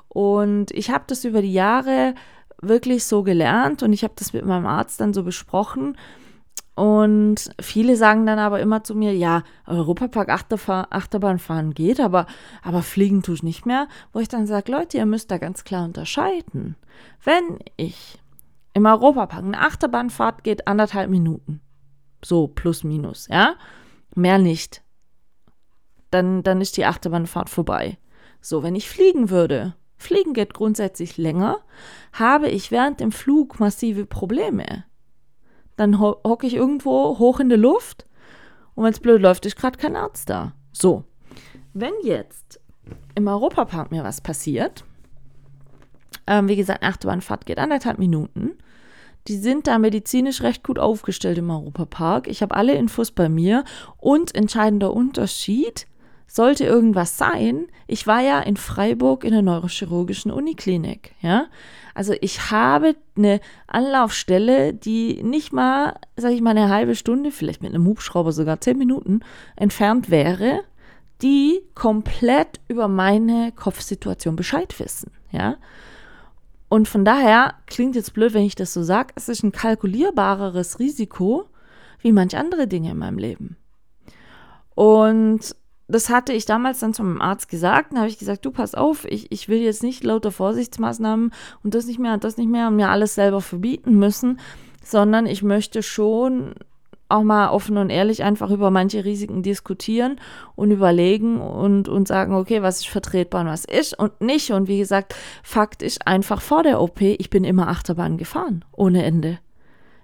[0.07, 2.15] Und ich habe das über die Jahre
[2.63, 5.97] wirklich so gelernt und ich habe das mit meinem Arzt dann so besprochen.
[6.75, 12.27] Und viele sagen dann aber immer zu mir, ja, Europapark Achterbahn fahren geht, aber,
[12.63, 13.89] aber fliegen tue ich nicht mehr.
[14.13, 16.77] Wo ich dann sage, Leute, ihr müsst da ganz klar unterscheiden.
[17.23, 18.19] Wenn ich
[18.73, 21.61] im Europapark eine Achterbahnfahrt geht, anderthalb Minuten.
[22.25, 23.55] So, plus minus, ja.
[24.15, 24.83] Mehr nicht.
[26.11, 27.99] Dann, dann ist die Achterbahnfahrt vorbei.
[28.41, 31.61] So, wenn ich fliegen würde, Fliegen geht grundsätzlich länger,
[32.13, 34.85] habe ich während dem Flug massive Probleme.
[35.77, 38.07] Dann ho hocke ich irgendwo hoch in der Luft
[38.75, 40.53] und wenn es blöd läuft, ist gerade kein Arzt da.
[40.73, 41.05] So,
[41.73, 42.61] wenn jetzt
[43.15, 44.85] im Europapark mir was passiert,
[46.27, 48.53] ähm, wie gesagt, Achterbahnfahrt geht anderthalb Minuten,
[49.29, 52.27] die sind da medizinisch recht gut aufgestellt im Europapark.
[52.27, 53.65] Ich habe alle Infos bei mir
[53.99, 55.87] und entscheidender Unterschied,
[56.35, 61.45] sollte irgendwas sein, ich war ja in Freiburg in der neurochirurgischen Uniklinik, ja.
[61.95, 67.61] Also ich habe eine Anlaufstelle, die nicht mal, sage ich mal, eine halbe Stunde, vielleicht
[67.61, 69.21] mit einem Hubschrauber sogar zehn Minuten
[69.57, 70.63] entfernt wäre,
[71.21, 75.59] die komplett über meine Kopfsituation Bescheid wissen, ja.
[76.71, 80.79] Und von daher klingt jetzt blöd, wenn ich das so sage, es ist ein kalkulierbareres
[80.79, 81.45] Risiko
[82.01, 83.57] wie manch andere Dinge in meinem Leben.
[84.75, 85.55] Und
[85.93, 87.93] das hatte ich damals dann zum Arzt gesagt.
[87.93, 91.75] Dann habe ich gesagt, du pass auf, ich, ich will jetzt nicht lauter Vorsichtsmaßnahmen und
[91.75, 94.41] das nicht mehr und das nicht mehr und mir alles selber verbieten müssen,
[94.83, 96.55] sondern ich möchte schon
[97.13, 100.19] auch mal offen und ehrlich einfach über manche Risiken diskutieren
[100.57, 104.51] und überlegen und, und sagen, okay, was ist vertretbar und was ist und nicht.
[104.51, 109.05] Und wie gesagt, Fakt ist einfach vor der OP, ich bin immer Achterbahn gefahren, ohne
[109.05, 109.39] Ende.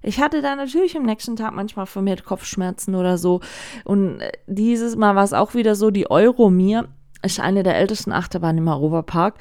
[0.09, 3.41] Ich hatte da natürlich am nächsten Tag manchmal vermehrt Kopfschmerzen oder so.
[3.85, 6.89] Und äh, dieses Mal war es auch wieder so, die Euromir
[7.23, 9.35] ist eine der ältesten Achterbahnen im Europapark.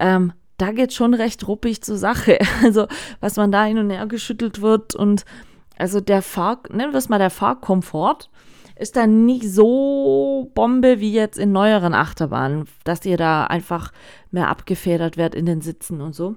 [0.00, 2.38] Ähm, da geht schon recht ruppig zur Sache.
[2.64, 2.88] Also,
[3.20, 5.24] was man da hin und her geschüttelt wird und
[5.78, 8.28] also der Fahr, nennen wir es mal der Fahrkomfort,
[8.74, 13.92] ist dann nicht so Bombe wie jetzt in neueren Achterbahnen, dass ihr da einfach
[14.32, 16.34] mehr abgefedert werdet in den Sitzen und so.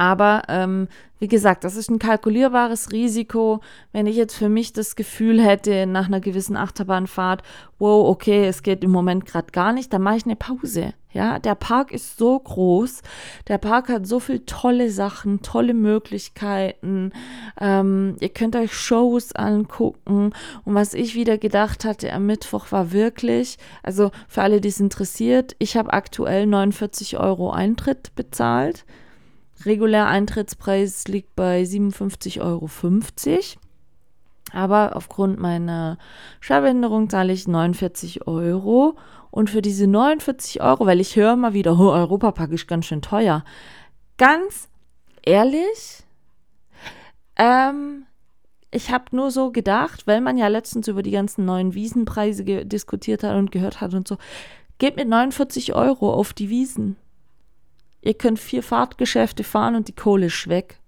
[0.00, 0.86] Aber ähm,
[1.18, 3.60] wie gesagt, das ist ein kalkulierbares Risiko.
[3.92, 7.42] Wenn ich jetzt für mich das Gefühl hätte, nach einer gewissen Achterbahnfahrt,
[7.80, 10.94] wow, okay, es geht im Moment gerade gar nicht, dann mache ich eine Pause.
[11.10, 13.02] Ja, der Park ist so groß.
[13.48, 17.12] Der Park hat so viele tolle Sachen, tolle Möglichkeiten.
[17.60, 20.32] Ähm, ihr könnt euch Shows angucken.
[20.64, 24.78] Und was ich wieder gedacht hatte am Mittwoch war wirklich, also für alle, die es
[24.78, 28.84] interessiert, ich habe aktuell 49 Euro Eintritt bezahlt.
[29.64, 32.68] Regulär Eintrittspreis liegt bei 57,50 Euro.
[34.52, 35.98] Aber aufgrund meiner
[36.40, 38.96] Schwerbehinderung zahle ich 49 Euro.
[39.30, 43.02] Und für diese 49 Euro, weil ich höre mal wieder, oh, Europapark ist ganz schön
[43.02, 43.44] teuer.
[44.16, 44.68] Ganz
[45.22, 46.04] ehrlich,
[47.36, 48.06] ähm,
[48.70, 53.22] ich habe nur so gedacht, weil man ja letztens über die ganzen neuen Wiesenpreise diskutiert
[53.22, 54.16] hat und gehört hat und so,
[54.78, 56.96] geht mit 49 Euro auf die Wiesen.
[58.00, 60.80] Ihr könnt vier Fahrtgeschäfte fahren und die Kohle ist weg.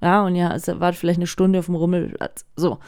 [0.00, 2.44] Ja, und ja, es war vielleicht eine Stunde auf dem Rummelplatz.
[2.56, 2.78] So.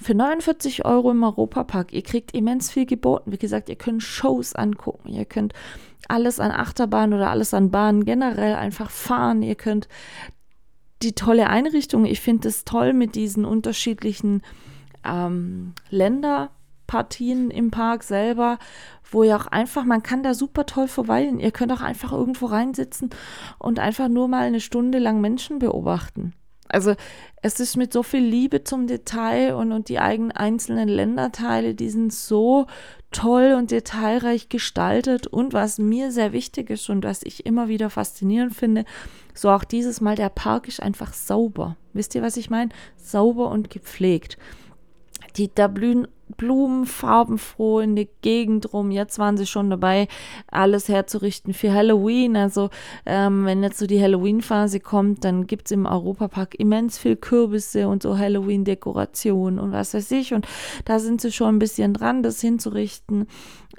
[0.00, 3.30] Für 49 Euro im Europapark, ihr kriegt immens viel geboten.
[3.30, 5.54] Wie gesagt, ihr könnt Shows angucken, ihr könnt
[6.08, 9.42] alles an Achterbahn oder alles an Bahnen generell einfach fahren.
[9.42, 9.88] Ihr könnt
[11.02, 14.42] die tolle Einrichtung, ich finde es toll mit diesen unterschiedlichen
[15.04, 15.74] ähm,
[16.92, 18.58] Länderpartien im Park selber,
[19.10, 21.38] wo ihr auch einfach, man kann da super toll verweilen.
[21.38, 23.10] Ihr könnt auch einfach irgendwo reinsitzen
[23.58, 26.32] und einfach nur mal eine Stunde lang Menschen beobachten.
[26.68, 26.94] Also
[27.42, 31.90] es ist mit so viel Liebe zum Detail und, und die eigenen einzelnen Länderteile, die
[31.90, 32.66] sind so
[33.10, 35.26] toll und detailreich gestaltet.
[35.26, 38.86] Und was mir sehr wichtig ist und was ich immer wieder faszinierend finde,
[39.34, 41.76] so auch dieses Mal, der Park ist einfach sauber.
[41.92, 42.70] Wisst ihr, was ich meine?
[42.96, 44.38] Sauber und gepflegt.
[45.36, 48.90] Die, da blühen Blumen farbenfroh in die Gegend rum.
[48.90, 50.08] Jetzt waren sie schon dabei,
[50.50, 52.36] alles herzurichten für Halloween.
[52.36, 52.70] Also
[53.06, 57.88] ähm, wenn jetzt so die Halloween-Phase kommt, dann gibt es im Europapark immens viel Kürbisse
[57.88, 60.34] und so Halloween-Dekorationen und was weiß ich.
[60.34, 60.46] Und
[60.84, 63.26] da sind sie schon ein bisschen dran, das hinzurichten.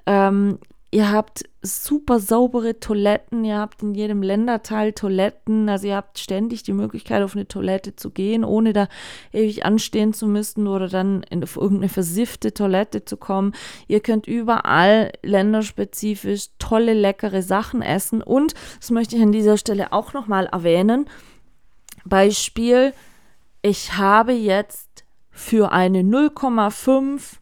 [0.05, 0.59] Ähm,
[0.93, 6.61] Ihr habt super saubere Toiletten, ihr habt in jedem Länderteil Toiletten, also ihr habt ständig
[6.61, 8.87] die Möglichkeit, auf eine Toilette zu gehen, ohne da
[9.31, 13.53] ewig anstehen zu müssen oder dann in, auf irgendeine versiffte Toilette zu kommen.
[13.87, 19.93] Ihr könnt überall länderspezifisch tolle, leckere Sachen essen und, das möchte ich an dieser Stelle
[19.93, 21.09] auch nochmal erwähnen,
[22.05, 22.93] Beispiel,
[23.63, 27.39] ich habe jetzt für eine 0,5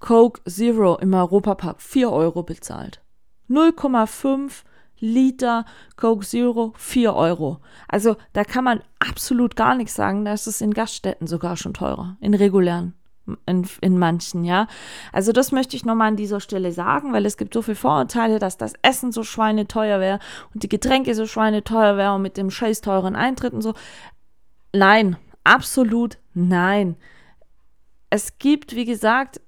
[0.00, 3.00] Coke Zero im Europapark 4 Euro bezahlt.
[3.48, 4.64] 0,5
[4.98, 5.64] Liter
[5.96, 7.60] Coke Zero 4 Euro.
[7.88, 10.24] Also da kann man absolut gar nichts sagen.
[10.24, 12.16] Da ist es in Gaststätten sogar schon teurer.
[12.20, 12.94] In regulären.
[13.46, 14.66] In, in manchen, ja.
[15.12, 18.38] Also das möchte ich nochmal an dieser Stelle sagen, weil es gibt so viele Vorurteile,
[18.38, 20.18] dass das Essen so schweineteuer wäre
[20.52, 23.74] und die Getränke so schweineteuer wäre und mit dem scheiß teuren Eintritt und so.
[24.72, 26.96] Nein, absolut nein.
[28.08, 29.40] Es gibt, wie gesagt,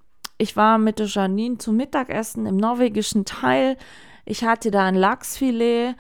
[0.43, 3.77] ich war mit der Janine zum Mittagessen im norwegischen Teil.
[4.25, 5.95] Ich hatte da ein Lachsfilet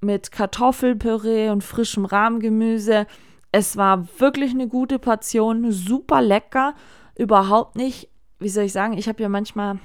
[0.00, 3.08] mit Kartoffelpüree und frischem Rahmgemüse.
[3.50, 6.74] Es war wirklich eine gute Portion, super lecker.
[7.18, 9.80] Überhaupt nicht, wie soll ich sagen, ich habe ja manchmal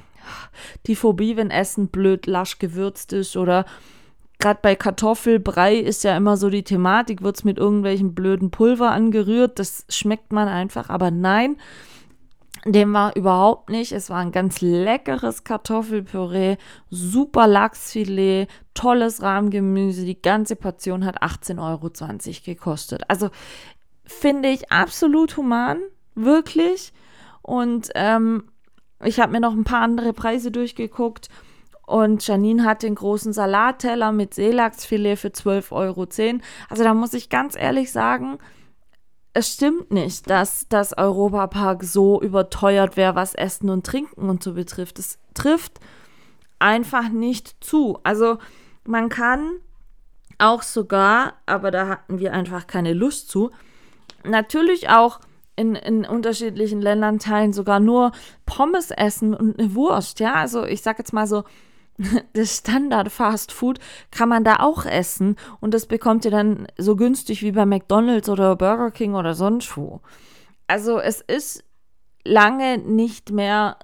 [0.85, 3.65] die Phobie, wenn Essen blöd lasch gewürzt ist oder
[4.37, 8.91] gerade bei Kartoffelbrei ist ja immer so die Thematik, wird es mit irgendwelchen blöden Pulver
[8.91, 11.57] angerührt, das schmeckt man einfach, aber nein,
[12.65, 13.91] dem war überhaupt nicht.
[13.91, 16.57] Es war ein ganz leckeres Kartoffelpüree,
[16.89, 20.03] super Lachsfilet, tolles Rahmgemüse.
[20.03, 21.91] Die ganze Portion hat 18,20 Euro
[22.43, 23.03] gekostet.
[23.07, 23.29] Also
[24.03, 25.77] finde ich absolut human,
[26.15, 26.91] wirklich.
[27.43, 28.45] Und ähm,
[29.03, 31.29] ich habe mir noch ein paar andere Preise durchgeguckt.
[31.85, 36.07] Und Janine hat den großen Salatteller mit Seelachsfilet für 12,10 Euro.
[36.67, 38.39] Also da muss ich ganz ehrlich sagen,
[39.35, 44.53] es stimmt nicht, dass das Europapark so überteuert wäre, was Essen und Trinken und so
[44.53, 44.97] betrifft.
[44.97, 45.81] Es trifft
[46.57, 47.99] einfach nicht zu.
[48.03, 48.37] Also
[48.85, 49.57] man kann
[50.37, 53.51] auch sogar, aber da hatten wir einfach keine Lust zu,
[54.23, 55.19] natürlich auch
[55.57, 58.13] in, in unterschiedlichen Ländern teilen sogar nur
[58.45, 60.35] Pommes essen und eine Wurst, ja.
[60.35, 61.43] Also ich sag jetzt mal so,
[62.33, 63.79] das Standard Fast Food
[64.11, 68.29] kann man da auch essen und das bekommt ihr dann so günstig wie bei McDonald's
[68.29, 70.01] oder Burger King oder sonst wo.
[70.67, 71.63] Also es ist
[72.23, 73.77] lange nicht mehr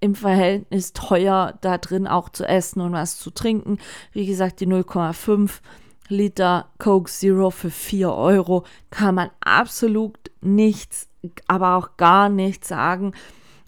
[0.00, 3.78] im Verhältnis teuer, da drin auch zu essen und was zu trinken.
[4.12, 5.60] Wie gesagt, die 0,5
[6.08, 11.08] Liter Coke Zero für 4 Euro kann man absolut nichts,
[11.46, 13.12] aber auch gar nichts sagen.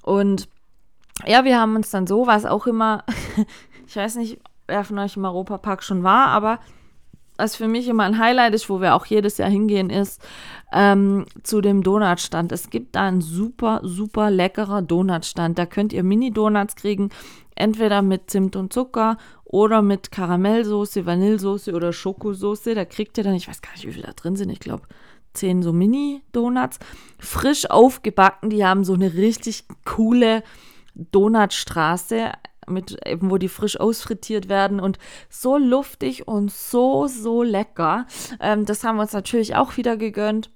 [0.02, 0.48] Und
[1.24, 3.04] ja, wir haben uns dann sowas auch immer
[3.86, 6.58] Ich weiß nicht, wer von euch im Europapark schon war, aber
[7.36, 10.22] was für mich immer ein Highlight ist, wo wir auch jedes Jahr hingehen, ist
[10.72, 12.52] ähm, zu dem Donutstand.
[12.52, 15.58] Es gibt da einen super, super leckerer Donutstand.
[15.58, 17.10] Da könnt ihr Mini-Donuts kriegen,
[17.56, 22.74] entweder mit Zimt und Zucker oder mit Karamellsoße, Vanillesoße oder Schokosoße.
[22.74, 24.84] Da kriegt ihr dann, ich weiß gar nicht, wie viele da drin sind, ich glaube
[25.32, 26.78] zehn so Mini-Donuts,
[27.18, 28.50] frisch aufgebacken.
[28.50, 30.44] Die haben so eine richtig coole
[30.94, 32.30] Donutstraße
[32.68, 34.98] mit eben, wo die frisch ausfrittiert werden und
[35.28, 38.06] so luftig und so, so lecker.
[38.40, 40.50] Ähm, das haben wir uns natürlich auch wieder gegönnt.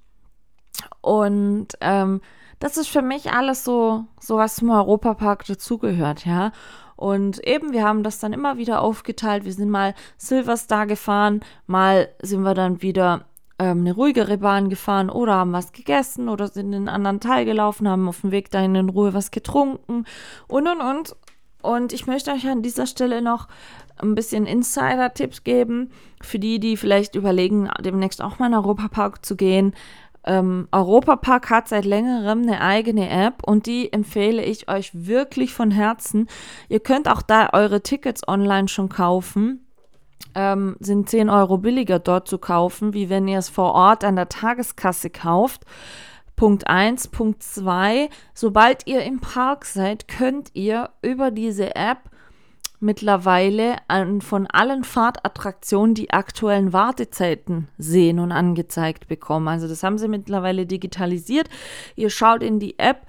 [1.01, 2.21] Und ähm,
[2.59, 6.51] das ist für mich alles so, so was zum Europapark dazugehört, ja.
[6.95, 9.45] Und eben, wir haben das dann immer wieder aufgeteilt.
[9.45, 13.25] Wir sind mal Silverstar gefahren, mal sind wir dann wieder
[13.57, 17.45] ähm, eine ruhigere Bahn gefahren oder haben was gegessen oder sind in einen anderen Teil
[17.45, 20.05] gelaufen, haben auf dem Weg dahin in Ruhe was getrunken
[20.47, 21.15] und und und.
[21.61, 23.47] Und ich möchte euch an dieser Stelle noch
[23.97, 25.91] ein bisschen Insider-Tipps geben,
[26.21, 29.73] für die, die vielleicht überlegen, demnächst auch mal in Europapark zu gehen.
[30.25, 35.71] Ähm, Europapark hat seit längerem eine eigene App und die empfehle ich euch wirklich von
[35.71, 36.27] Herzen.
[36.67, 39.65] Ihr könnt auch da eure Tickets online schon kaufen.
[40.35, 44.15] Ähm, sind 10 Euro billiger dort zu kaufen, wie wenn ihr es vor Ort an
[44.15, 45.65] der Tageskasse kauft.
[46.39, 47.09] Punkt 1.
[47.09, 48.09] Punkt 2.
[48.33, 51.97] Sobald ihr im Park seid, könnt ihr über diese App
[52.79, 59.49] mittlerweile an, von allen Fahrtattraktionen die aktuellen Wartezeiten sehen und angezeigt bekommen.
[59.49, 61.49] Also das haben sie mittlerweile digitalisiert.
[61.97, 63.07] Ihr schaut in die App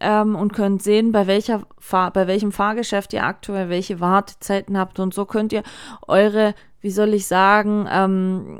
[0.00, 5.00] ähm, und könnt sehen, bei, welcher Fahr bei welchem Fahrgeschäft ihr aktuell welche Wartezeiten habt.
[5.00, 5.64] Und so könnt ihr
[6.08, 8.58] eure, wie soll ich sagen, ähm,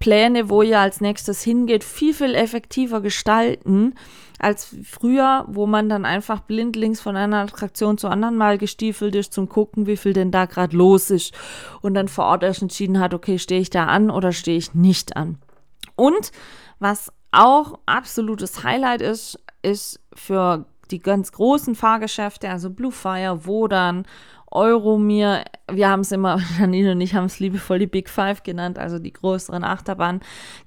[0.00, 3.94] Pläne, wo ihr als nächstes hingeht, viel, viel effektiver gestalten
[4.38, 9.34] als früher, wo man dann einfach blindlings von einer Attraktion zur anderen mal gestiefelt ist,
[9.34, 11.34] zum Gucken, wie viel denn da gerade los ist.
[11.82, 14.72] Und dann vor Ort erst entschieden hat, okay, stehe ich da an oder stehe ich
[14.72, 15.38] nicht an.
[15.96, 16.32] Und
[16.78, 24.06] was auch absolutes Highlight ist, ist für die ganz großen Fahrgeschäfte, also Blue Fire, Wodan
[24.50, 28.42] Euro mir, wir haben es immer, Janine und ich haben es liebevoll die Big Five
[28.42, 30.20] genannt, also die größeren Achterbahnen,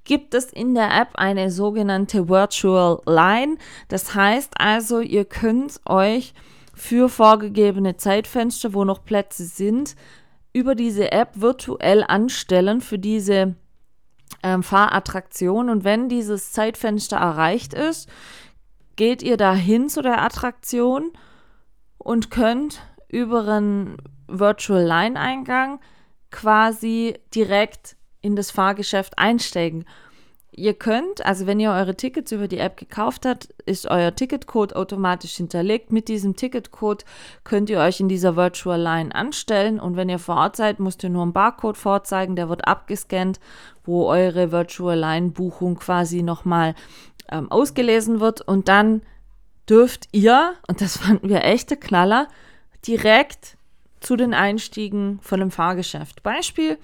[0.03, 3.57] gibt es in der App eine sogenannte Virtual Line.
[3.89, 6.33] Das heißt also, ihr könnt euch
[6.73, 9.95] für vorgegebene Zeitfenster, wo noch Plätze sind,
[10.53, 13.55] über diese App virtuell anstellen für diese
[14.43, 15.69] ähm, Fahrattraktion.
[15.69, 18.09] Und wenn dieses Zeitfenster erreicht ist,
[18.95, 21.11] geht ihr dahin zu der Attraktion
[21.97, 22.81] und könnt
[23.13, 23.97] über einen
[24.27, 25.79] Virtual Line Eingang
[26.31, 29.85] quasi direkt in das Fahrgeschäft einsteigen.
[30.55, 34.75] Ihr könnt, also wenn ihr eure Tickets über die App gekauft habt, ist euer Ticketcode
[34.75, 35.91] automatisch hinterlegt.
[35.91, 37.05] Mit diesem Ticketcode
[37.43, 41.03] könnt ihr euch in dieser Virtual Line anstellen und wenn ihr vor Ort seid, müsst
[41.03, 43.39] ihr nur einen Barcode vorzeigen, der wird abgescannt,
[43.83, 46.75] wo eure Virtual Line Buchung quasi nochmal
[47.31, 49.01] ähm, ausgelesen wird und dann
[49.69, 52.27] dürft ihr, und das fanden wir echte Knaller,
[52.87, 53.57] direkt
[53.99, 56.23] zu den Einstiegen von dem Fahrgeschäft.
[56.23, 56.77] Beispiel,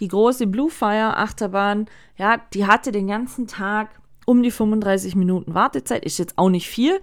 [0.00, 1.86] die große Bluefire Achterbahn,
[2.16, 3.90] ja, die hatte den ganzen Tag
[4.24, 7.00] um die 35 Minuten Wartezeit, ist jetzt auch nicht viel,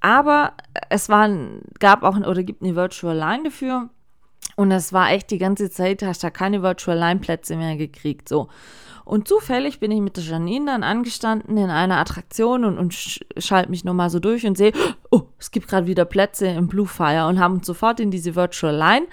[0.00, 0.52] aber
[0.88, 3.88] es waren, gab auch oder gibt eine Virtual Line dafür
[4.56, 8.28] und es war echt die ganze Zeit, hast da keine Virtual Line Plätze mehr gekriegt,
[8.28, 8.48] so.
[9.10, 12.94] Und zufällig bin ich mit der Janine dann angestanden in einer Attraktion und, und
[13.38, 14.70] schalte mich nochmal so durch und sehe,
[15.10, 18.36] oh, es gibt gerade wieder Plätze im Blue Fire und haben uns sofort in diese
[18.36, 19.08] Virtual Line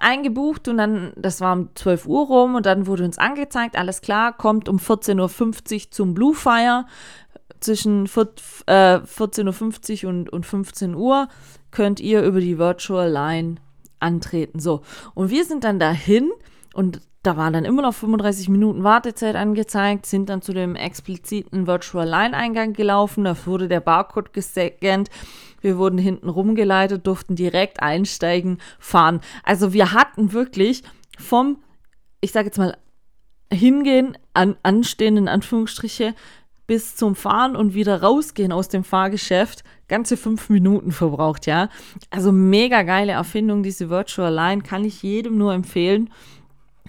[0.00, 4.00] eingebucht und dann, das war um 12 Uhr rum und dann wurde uns angezeigt, alles
[4.00, 6.86] klar, kommt um 14.50 Uhr zum Blue Fire.
[7.60, 11.28] Zwischen äh, 14.50 Uhr und, und 15 Uhr
[11.70, 13.54] könnt ihr über die Virtual Line
[14.00, 14.58] antreten.
[14.58, 14.82] So.
[15.14, 16.28] Und wir sind dann dahin
[16.78, 21.66] und da waren dann immer noch 35 Minuten Wartezeit angezeigt, sind dann zu dem expliziten
[21.66, 25.10] Virtual Line Eingang gelaufen, da wurde der Barcode gescannt.
[25.60, 29.20] Wir wurden hinten rumgeleitet, durften direkt einsteigen, fahren.
[29.42, 30.84] Also wir hatten wirklich
[31.18, 31.58] vom,
[32.20, 32.78] ich sage jetzt mal,
[33.52, 36.14] hingehen, an, anstehen Anführungsstriche,
[36.68, 41.70] bis zum Fahren und wieder rausgehen aus dem Fahrgeschäft ganze fünf Minuten verbraucht, ja.
[42.10, 46.10] Also mega geile Erfindung, diese Virtual Line, kann ich jedem nur empfehlen.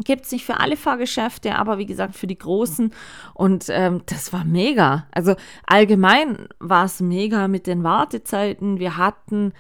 [0.04, 2.94] Gibt es nicht für alle Fahrgeschäfte, aber wie gesagt für die großen.
[3.34, 5.08] Und ähm, das war mega.
[5.12, 5.36] Also
[5.66, 8.80] allgemein war es mega mit den Wartezeiten.
[8.80, 9.54] Wir hatten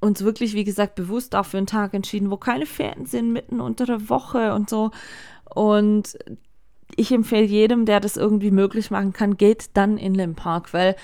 [0.00, 3.60] uns wirklich, wie gesagt, bewusst auch für einen Tag entschieden, wo keine Ferien sind, mitten
[3.60, 4.90] unter der Woche und so.
[5.54, 6.16] Und
[6.94, 10.94] ich empfehle jedem, der das irgendwie möglich machen kann, geht dann in den Park, weil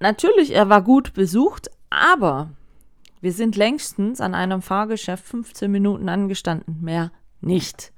[0.00, 2.50] natürlich, er war gut besucht, aber
[3.20, 7.92] wir sind längstens an einem Fahrgeschäft 15 Minuten angestanden, mehr nicht.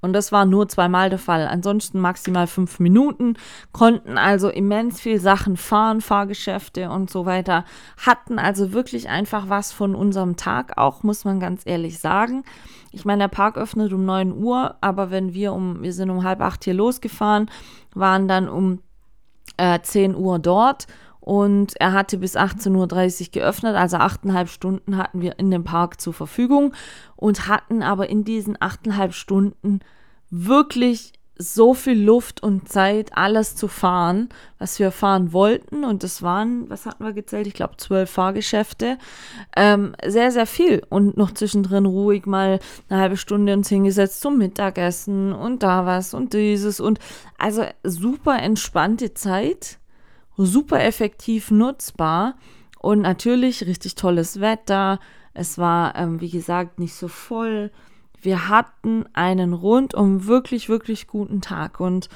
[0.00, 1.48] Und das war nur zweimal der Fall.
[1.48, 3.34] Ansonsten maximal fünf Minuten,
[3.72, 7.64] konnten also immens viel Sachen fahren, Fahrgeschäfte und so weiter,
[7.96, 12.44] hatten also wirklich einfach was von unserem Tag auch, muss man ganz ehrlich sagen.
[12.92, 16.22] Ich meine, der Park öffnet um 9 Uhr, aber wenn wir um, wir sind um
[16.22, 17.50] halb acht hier losgefahren,
[17.94, 18.80] waren dann um
[19.56, 20.86] äh, 10 Uhr dort
[21.26, 26.00] und er hatte bis 18.30 Uhr geöffnet, also achteinhalb Stunden hatten wir in dem Park
[26.00, 26.72] zur Verfügung
[27.16, 29.80] und hatten aber in diesen achteinhalb Stunden
[30.30, 34.28] wirklich so viel Luft und Zeit, alles zu fahren,
[34.60, 35.84] was wir fahren wollten.
[35.84, 37.48] Und das waren, was hatten wir gezählt?
[37.48, 38.96] Ich glaube, zwölf Fahrgeschäfte.
[39.56, 40.84] Ähm, sehr, sehr viel.
[40.90, 46.14] Und noch zwischendrin ruhig mal eine halbe Stunde uns hingesetzt zum Mittagessen und da was
[46.14, 46.78] und dieses.
[46.78, 47.00] Und
[47.36, 49.80] also super entspannte Zeit
[50.44, 52.34] super effektiv nutzbar
[52.80, 55.00] und natürlich richtig tolles Wetter.
[55.34, 57.70] Es war, ähm, wie gesagt, nicht so voll.
[58.20, 62.08] Wir hatten einen rundum wirklich, wirklich guten Tag und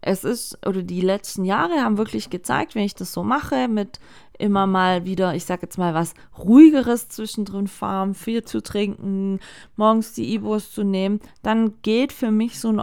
[0.00, 3.98] es ist, oder die letzten Jahre haben wirklich gezeigt, wenn ich das so mache, mit
[4.38, 9.40] immer mal wieder, ich sag jetzt mal was ruhigeres zwischendrin fahren, viel zu trinken,
[9.74, 12.78] morgens die E-Bus zu nehmen, dann geht für mich so ein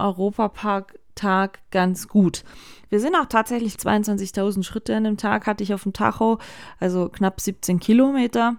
[1.16, 2.44] Europapark-Tag ganz gut.
[2.90, 6.40] Wir sind auch tatsächlich 22.000 Schritte an dem Tag, hatte ich auf dem Tacho,
[6.80, 8.58] also knapp 17 Kilometer.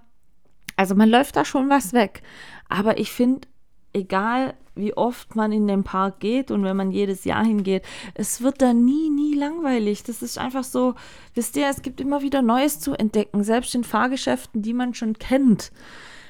[0.77, 2.23] Also man läuft da schon was weg.
[2.69, 3.47] Aber ich finde,
[3.93, 8.43] egal wie oft man in den Park geht und wenn man jedes Jahr hingeht, es
[8.43, 10.03] wird da nie, nie langweilig.
[10.03, 10.95] Das ist einfach so,
[11.35, 15.15] wisst ihr, es gibt immer wieder Neues zu entdecken, selbst in Fahrgeschäften, die man schon
[15.15, 15.73] kennt.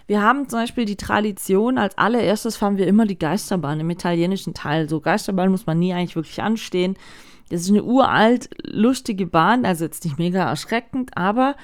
[0.06, 4.54] Wir haben zum Beispiel die Tradition, als allererstes fahren wir immer die Geisterbahn im italienischen
[4.54, 4.88] Teil.
[4.88, 6.96] So Geisterbahn muss man nie eigentlich wirklich anstehen.
[7.48, 11.56] Das ist eine uralt, lustige Bahn, also jetzt nicht mega erschreckend, aber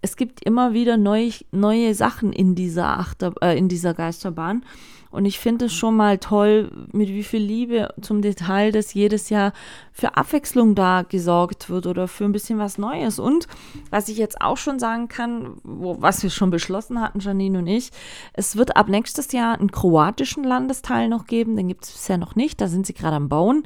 [0.00, 4.62] es gibt immer wieder neu, neue Sachen in dieser, Achter, äh, in dieser Geisterbahn.
[5.10, 9.30] Und ich finde es schon mal toll, mit wie viel Liebe zum Detail, dass jedes
[9.30, 9.52] Jahr
[9.90, 13.18] für Abwechslung da gesorgt wird oder für ein bisschen was Neues.
[13.18, 13.46] Und
[13.90, 17.66] was ich jetzt auch schon sagen kann, wo, was wir schon beschlossen hatten, Janine und
[17.66, 17.90] ich,
[18.34, 21.56] es wird ab nächstes Jahr einen kroatischen Landesteil noch geben.
[21.56, 23.64] Den gibt es bisher noch nicht, da sind sie gerade am Bauen.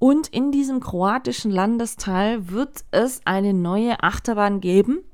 [0.00, 5.04] Und in diesem kroatischen Landesteil wird es eine neue Achterbahn geben.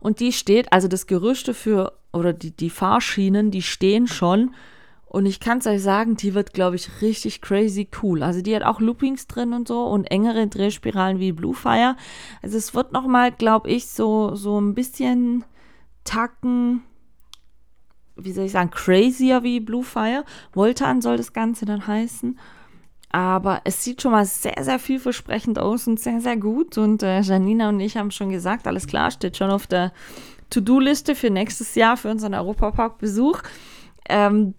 [0.00, 4.54] Und die steht, also das Gerüchte für oder die, die Fahrschienen, die stehen schon.
[5.06, 8.22] Und ich kann es euch sagen, die wird, glaube ich, richtig crazy cool.
[8.22, 11.96] Also die hat auch Loopings drin und so und engere Drehspiralen wie Bluefire.
[12.42, 15.44] Also es wird nochmal, glaube ich, so, so ein bisschen
[16.04, 16.82] Tacken,
[18.16, 20.24] wie soll ich sagen, crazier wie Bluefire.
[20.52, 22.38] Voltan soll das Ganze dann heißen.
[23.10, 26.76] Aber es sieht schon mal sehr, sehr vielversprechend aus und sehr, sehr gut.
[26.76, 29.92] Und äh, Janina und ich haben schon gesagt, alles klar, steht schon auf der
[30.50, 33.42] To-Do-Liste für nächstes Jahr für unseren Europapark-Besuch.
[34.08, 34.54] Ähm,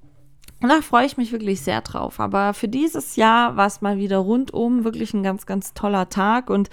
[0.61, 2.19] und da freue ich mich wirklich sehr drauf.
[2.19, 6.49] Aber für dieses Jahr war es mal wieder rundum wirklich ein ganz, ganz toller Tag.
[6.49, 6.69] Und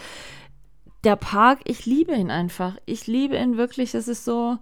[1.05, 2.77] der Park, ich liebe ihn einfach.
[2.87, 3.95] Ich liebe ihn wirklich.
[3.95, 4.57] Es ist so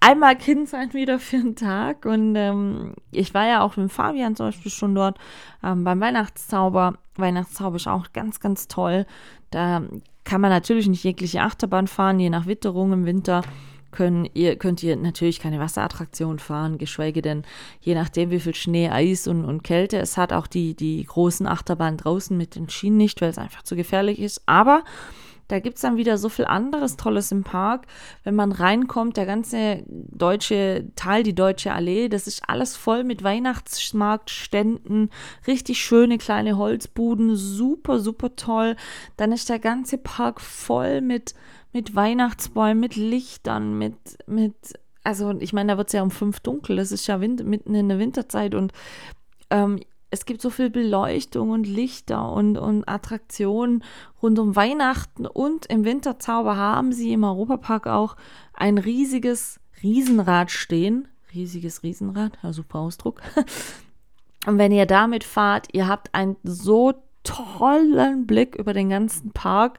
[0.00, 2.06] einmal Kind sein wieder für einen Tag.
[2.06, 5.18] Und ähm, ich war ja auch mit Fabian zum Beispiel schon dort
[5.62, 6.94] ähm, beim Weihnachtszauber.
[7.16, 9.06] Weihnachtszauber ist auch ganz, ganz toll.
[9.50, 9.82] Da
[10.24, 13.42] kann man natürlich nicht jegliche Achterbahn fahren, je nach Witterung im Winter.
[13.90, 17.42] Können ihr, könnt ihr natürlich keine Wasserattraktion fahren, geschweige denn,
[17.80, 21.44] je nachdem, wie viel Schnee, Eis und, und Kälte es hat, auch die, die großen
[21.44, 24.42] Achterbahnen draußen mit den Schienen nicht, weil es einfach zu gefährlich ist.
[24.46, 24.84] Aber
[25.50, 27.86] da gibt es dann wieder so viel anderes Tolles im Park.
[28.22, 33.24] Wenn man reinkommt, der ganze deutsche Teil, die deutsche Allee, das ist alles voll mit
[33.24, 35.10] Weihnachtsmarktständen,
[35.48, 38.76] richtig schöne kleine Holzbuden, super, super toll.
[39.16, 41.34] Dann ist der ganze Park voll mit,
[41.72, 43.96] mit Weihnachtsbäumen, mit Lichtern, mit,
[44.28, 44.54] mit,
[45.02, 47.88] also ich meine, da wird es ja um fünf dunkel, das ist ja mitten in
[47.88, 48.72] der Winterzeit und
[49.50, 49.80] ähm,
[50.10, 53.84] es gibt so viel Beleuchtung und Lichter und, und Attraktionen
[54.22, 58.16] rund um Weihnachten und im Winterzauber haben sie im Europapark auch
[58.52, 61.08] ein riesiges Riesenrad stehen.
[61.32, 63.22] Riesiges Riesenrad, ja, super Ausdruck.
[64.46, 66.94] Und wenn ihr damit fahrt, ihr habt einen so
[67.24, 69.78] tollen Blick über den ganzen Park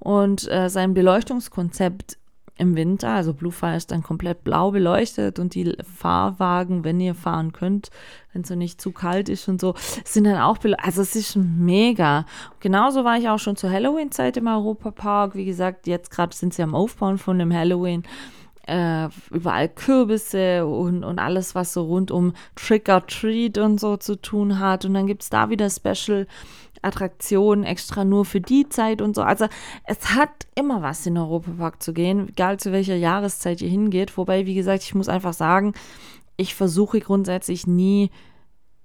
[0.00, 2.18] und äh, sein Beleuchtungskonzept
[2.60, 3.10] im Winter.
[3.10, 7.90] Also Bluefire ist dann komplett blau beleuchtet und die Fahrwagen, wenn ihr fahren könnt,
[8.32, 10.86] wenn es nicht zu kalt ist und so, sind dann auch beleuchtet.
[10.86, 12.26] Also es ist mega.
[12.60, 15.34] genauso war ich auch schon zur Halloween-Zeit im Europapark.
[15.34, 18.04] Wie gesagt, jetzt gerade sind sie am Aufbauen von dem Halloween.
[18.66, 23.96] Äh, überall Kürbisse und, und alles, was so rund um Trick or Treat und so
[23.96, 24.84] zu tun hat.
[24.84, 26.26] Und dann gibt es da wieder Special
[26.82, 29.22] Attraktionen extra nur für die Zeit und so.
[29.22, 29.46] Also
[29.84, 34.16] es hat immer was in den Europapark zu gehen, egal zu welcher Jahreszeit ihr hingeht.
[34.16, 35.74] Wobei, wie gesagt, ich muss einfach sagen,
[36.36, 38.10] ich versuche grundsätzlich nie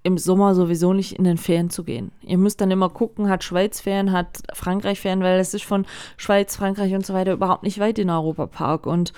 [0.02, 2.12] im Sommer sowieso nicht in den Ferien zu gehen.
[2.22, 5.84] Ihr müsst dann immer gucken, hat Schweiz Ferien, hat Frankreich Ferien, weil es ist von
[6.16, 8.86] Schweiz, Frankreich und so weiter überhaupt nicht weit in den Europapark.
[8.86, 9.12] Und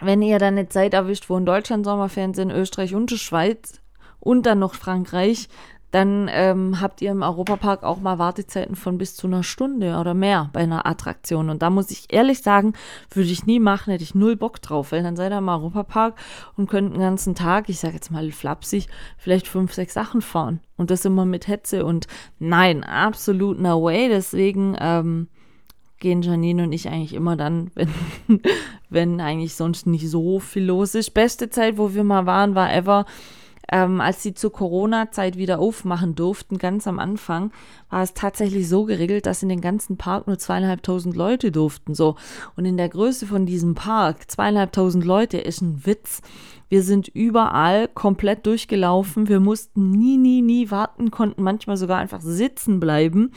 [0.00, 3.80] wenn ihr dann eine Zeit erwischt, wo in Deutschland Sommerferien sind, Österreich und die Schweiz
[4.18, 5.48] und dann noch Frankreich,
[5.92, 10.14] dann ähm, habt ihr im Europapark auch mal Wartezeiten von bis zu einer Stunde oder
[10.14, 11.50] mehr bei einer Attraktion.
[11.50, 12.72] Und da muss ich ehrlich sagen,
[13.10, 16.14] würde ich nie machen, hätte ich null Bock drauf, weil dann seid ihr im Europapark
[16.56, 18.88] und könnt den ganzen Tag, ich sage jetzt mal flapsig,
[19.18, 20.60] vielleicht fünf, sechs Sachen fahren.
[20.78, 21.84] Und das immer mit Hetze.
[21.84, 22.06] Und
[22.38, 24.08] nein, absolut no way.
[24.08, 25.28] Deswegen ähm,
[25.98, 27.90] gehen Janine und ich eigentlich immer dann, wenn,
[28.88, 31.10] wenn eigentlich sonst nicht so viel los ist.
[31.10, 33.04] Beste Zeit, wo wir mal waren, war ever
[33.70, 37.52] ähm, als sie zur Corona-Zeit wieder aufmachen durften, ganz am Anfang,
[37.90, 41.94] war es tatsächlich so geregelt, dass in den ganzen Park nur zweieinhalbtausend Leute durften.
[41.94, 42.16] So.
[42.56, 46.22] Und in der Größe von diesem Park, zweieinhalbtausend Leute, ist ein Witz.
[46.68, 49.28] Wir sind überall komplett durchgelaufen.
[49.28, 53.32] Wir mussten nie, nie, nie warten, konnten manchmal sogar einfach sitzen bleiben.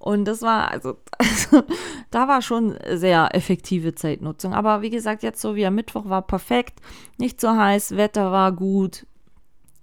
[0.00, 1.62] Und das war, also, also,
[2.10, 4.52] da war schon sehr effektive Zeitnutzung.
[4.52, 6.80] Aber wie gesagt, jetzt so wie am Mittwoch war perfekt.
[7.18, 9.06] Nicht so heiß, Wetter war gut,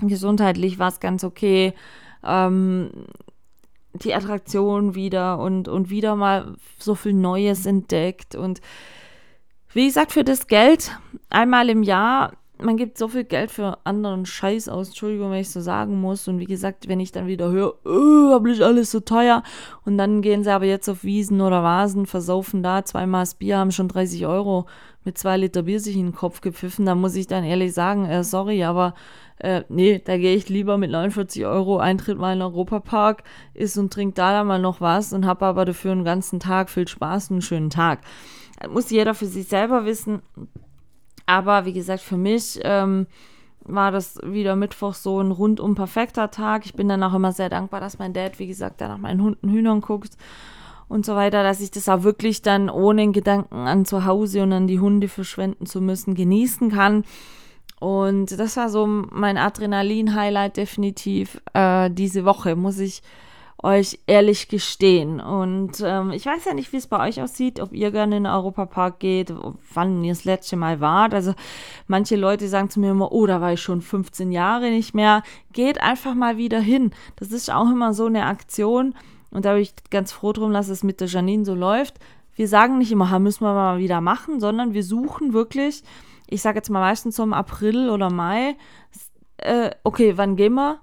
[0.01, 1.73] gesundheitlich war es ganz okay.
[2.23, 2.91] Ähm,
[3.93, 8.35] die Attraktion wieder und, und wieder mal so viel Neues entdeckt.
[8.35, 8.61] Und
[9.73, 10.97] wie gesagt, für das Geld
[11.29, 15.49] einmal im Jahr, man gibt so viel Geld für anderen Scheiß aus, Entschuldigung, wenn ich
[15.49, 16.27] so sagen muss.
[16.27, 19.43] Und wie gesagt, wenn ich dann wieder höre, oh, aber nicht alles so teuer.
[19.85, 23.57] Und dann gehen sie aber jetzt auf Wiesen oder Vasen, versaufen da zweimal das Bier,
[23.57, 24.65] haben schon 30 Euro
[25.05, 26.85] mit zwei Liter Bier sich in den Kopf gepfiffen.
[26.85, 28.93] Da muss ich dann ehrlich sagen, äh, sorry, aber
[29.39, 33.23] äh, nee, da gehe ich lieber mit 49 Euro Eintritt mal in den Europapark,
[33.53, 36.69] isst und trinkt da dann mal noch was und habe aber dafür einen ganzen Tag
[36.69, 38.01] viel Spaß und einen schönen Tag.
[38.69, 40.21] muss jeder für sich selber wissen.
[41.25, 43.07] Aber wie gesagt, für mich ähm,
[43.63, 46.65] war das wieder Mittwoch so ein rundum perfekter Tag.
[46.65, 49.21] Ich bin dann auch immer sehr dankbar, dass mein Dad, wie gesagt, da nach meinen
[49.21, 50.17] Hunden Hühnern guckt
[50.89, 54.51] und so weiter, dass ich das auch wirklich dann ohne Gedanken an zu Hause und
[54.51, 57.05] an die Hunde verschwenden zu müssen genießen kann.
[57.79, 63.01] Und das war so mein Adrenalin-Highlight definitiv äh, diese Woche, muss ich
[63.61, 65.19] euch ehrlich gestehen.
[65.19, 68.23] Und ähm, ich weiß ja nicht, wie es bei euch aussieht, ob ihr gerne in
[68.23, 69.33] den Europapark geht,
[69.73, 71.13] wann ihr das letzte Mal wart.
[71.13, 71.33] Also
[71.87, 75.23] manche Leute sagen zu mir immer, oh, da war ich schon 15 Jahre nicht mehr.
[75.53, 76.91] Geht einfach mal wieder hin.
[77.17, 78.95] Das ist auch immer so eine Aktion.
[79.31, 81.99] Und da bin ich ganz froh drum, dass es mit der Janine so läuft.
[82.35, 85.83] Wir sagen nicht immer, müssen wir mal wieder machen, sondern wir suchen wirklich,
[86.27, 88.55] ich sage jetzt mal meistens so im April oder Mai,
[89.37, 90.79] äh, okay, wann gehen wir?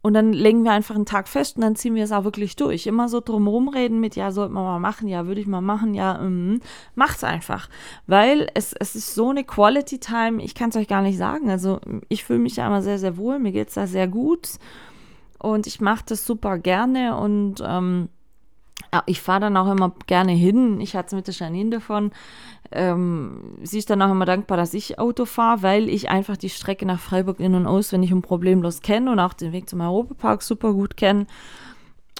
[0.00, 2.54] Und dann legen wir einfach einen Tag fest und dann ziehen wir es auch wirklich
[2.54, 2.86] durch.
[2.86, 5.92] Immer so drumherum reden mit, ja, sollte man mal machen, ja, würde ich mal machen,
[5.92, 6.60] ja, mm,
[6.94, 7.68] macht's einfach.
[8.06, 11.50] Weil es, es ist so eine Quality Time, ich kann es euch gar nicht sagen.
[11.50, 14.58] Also ich fühle mich ja immer sehr, sehr wohl, mir geht es da sehr gut
[15.38, 18.08] und ich mache das super gerne und ähm,
[19.06, 20.80] ich fahre dann auch immer gerne hin.
[20.80, 22.12] Ich hatte es mit der Janine davon.
[22.70, 26.50] Ähm, sie ist dann auch immer dankbar, dass ich Auto fahre, weil ich einfach die
[26.50, 30.42] Strecke nach Freiburg in- und auswendig und problemlos kenne und auch den Weg zum Europapark
[30.42, 31.26] super gut kenne.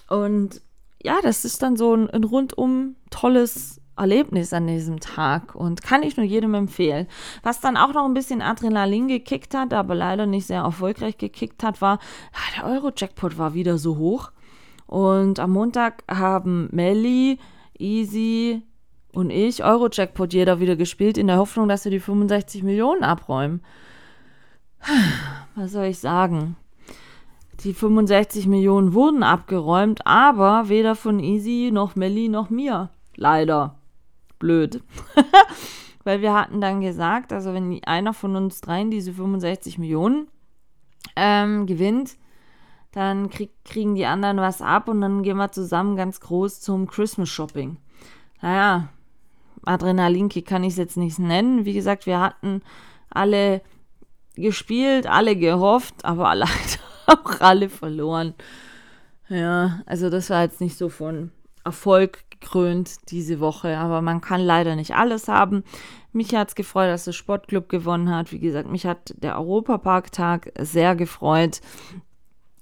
[0.09, 0.63] Und
[1.03, 6.03] ja, das ist dann so ein, ein rundum tolles Erlebnis an diesem Tag und kann
[6.03, 7.07] ich nur jedem empfehlen.
[7.43, 11.63] Was dann auch noch ein bisschen Adrenalin gekickt hat, aber leider nicht sehr erfolgreich gekickt
[11.63, 11.99] hat, war,
[12.57, 14.31] der Euro-Jackpot war wieder so hoch.
[14.87, 17.39] Und am Montag haben Melly,
[17.79, 18.63] Easy
[19.13, 23.63] und ich Euro-Jackpot jeder wieder gespielt, in der Hoffnung, dass wir die 65 Millionen abräumen.
[25.55, 26.57] Was soll ich sagen?
[27.65, 32.91] Die 65 Millionen wurden abgeräumt, aber weder von Easy noch Melly noch mir.
[33.17, 33.78] Leider.
[34.39, 34.83] Blöd.
[36.05, 40.29] Weil wir hatten dann gesagt, also wenn einer von uns dreien diese 65 Millionen
[41.17, 42.17] ähm, gewinnt,
[42.93, 46.87] dann krieg, kriegen die anderen was ab und dann gehen wir zusammen ganz groß zum
[46.87, 47.77] Christmas Shopping.
[48.41, 48.89] Naja,
[49.65, 51.65] Adrenalinkick kann ich es jetzt nicht nennen.
[51.65, 52.63] Wie gesagt, wir hatten
[53.11, 53.61] alle
[54.35, 58.35] gespielt, alle gehofft, aber leider auch alle verloren.
[59.29, 61.33] Ja, also das war jetzt nicht so von
[61.65, 65.65] Erfolg gekrönt diese Woche, aber man kann leider nicht alles haben.
[66.13, 68.33] Mich hat es gefreut, dass der Sportclub gewonnen hat.
[68.33, 71.61] Wie gesagt, mich hat der Europaparktag sehr gefreut.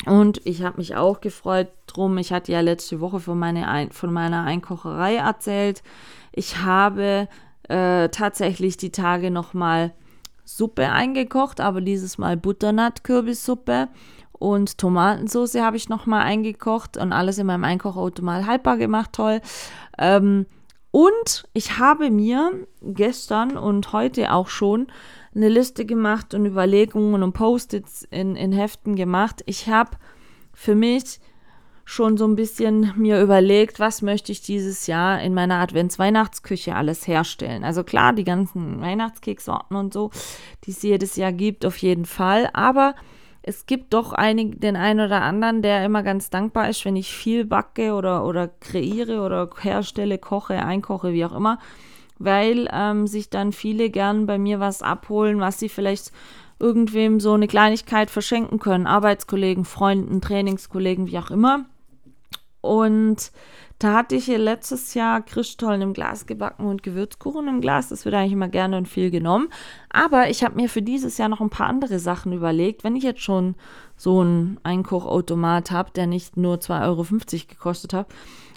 [0.04, 2.18] Und ich habe mich auch gefreut drum.
[2.18, 5.82] Ich hatte ja letzte Woche von, meine Ein von meiner Einkocherei erzählt.
[6.32, 7.28] Ich habe
[7.68, 9.92] äh, tatsächlich die Tage nochmal
[10.44, 13.88] Suppe eingekocht, aber dieses Mal Butternut-Kürbissuppe
[14.38, 19.40] und Tomatensauce habe ich nochmal eingekocht und alles in meinem Einkochauto mal haltbar gemacht, toll.
[19.98, 20.46] Ähm,
[20.90, 24.86] und ich habe mir gestern und heute auch schon
[25.34, 29.42] eine Liste gemacht und Überlegungen und Post-its in, in Heften gemacht.
[29.46, 29.90] Ich habe
[30.54, 31.20] für mich
[31.84, 37.06] schon so ein bisschen mir überlegt, was möchte ich dieses Jahr in meiner Advents-Weihnachtsküche alles
[37.06, 37.62] herstellen.
[37.62, 40.10] Also klar, die ganzen Weihnachtskeksorten und so,
[40.64, 42.50] die es jedes Jahr gibt, auf jeden Fall.
[42.54, 42.94] Aber
[43.46, 47.14] es gibt doch einig, den einen oder anderen, der immer ganz dankbar ist, wenn ich
[47.14, 51.58] viel backe oder, oder kreiere oder herstelle, koche, einkoche, wie auch immer
[52.18, 56.12] weil ähm, sich dann viele gern bei mir was abholen, was sie vielleicht
[56.58, 58.86] irgendwem so eine Kleinigkeit verschenken können.
[58.86, 61.66] Arbeitskollegen, Freunden, Trainingskollegen, wie auch immer.
[62.62, 63.30] Und
[63.78, 67.88] da hatte ich hier letztes Jahr Christstollen im Glas gebacken und Gewürzkuchen im Glas.
[67.88, 69.48] Das wird eigentlich immer gerne und viel genommen.
[69.90, 72.84] Aber ich habe mir für dieses Jahr noch ein paar andere Sachen überlegt.
[72.84, 73.54] Wenn ich jetzt schon
[73.96, 77.06] so einen Einkochautomat habe, der nicht nur 2,50 Euro
[77.48, 78.06] gekostet hat,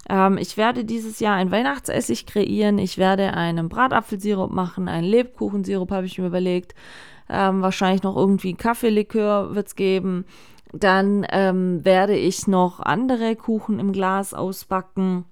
[0.10, 2.78] ähm, ich werde dieses Jahr ein Weihnachtsessig kreieren.
[2.80, 6.76] Ich werde einen Bratapfelsirup machen, einen Lebkuchensirup habe ich mir überlegt.
[7.30, 10.26] Ähm, wahrscheinlich noch irgendwie Kaffeelikör wird es geben.
[10.72, 15.26] Dann ähm, werde ich noch andere Kuchen im Glas ausbacken.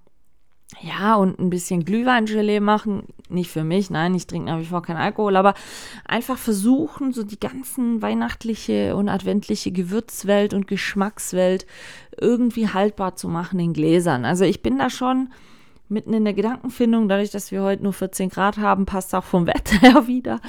[0.82, 3.04] Ja, und ein bisschen Glühweingelee machen.
[3.30, 5.54] Nicht für mich, nein, ich trinke nach wie vor keinen Alkohol, aber
[6.06, 11.66] einfach versuchen, so die ganzen weihnachtliche und adventliche Gewürzwelt und Geschmackswelt
[12.20, 14.26] irgendwie haltbar zu machen in Gläsern.
[14.26, 15.30] Also ich bin da schon
[15.90, 19.48] mitten in der Gedankenfindung, dadurch, dass wir heute nur 14 Grad haben, passt auch vom
[19.48, 20.42] Wetter her wieder,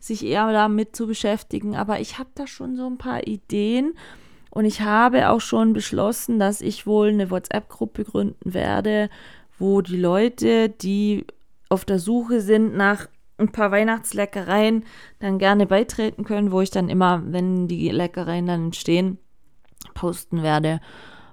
[0.00, 1.76] sich eher damit zu beschäftigen.
[1.76, 3.94] Aber ich habe da schon so ein paar Ideen
[4.56, 9.10] und ich habe auch schon beschlossen, dass ich wohl eine WhatsApp-Gruppe gründen werde,
[9.58, 11.26] wo die Leute, die
[11.68, 14.86] auf der Suche sind nach ein paar Weihnachtsleckereien,
[15.18, 19.18] dann gerne beitreten können, wo ich dann immer, wenn die Leckereien dann entstehen,
[19.92, 20.80] posten werde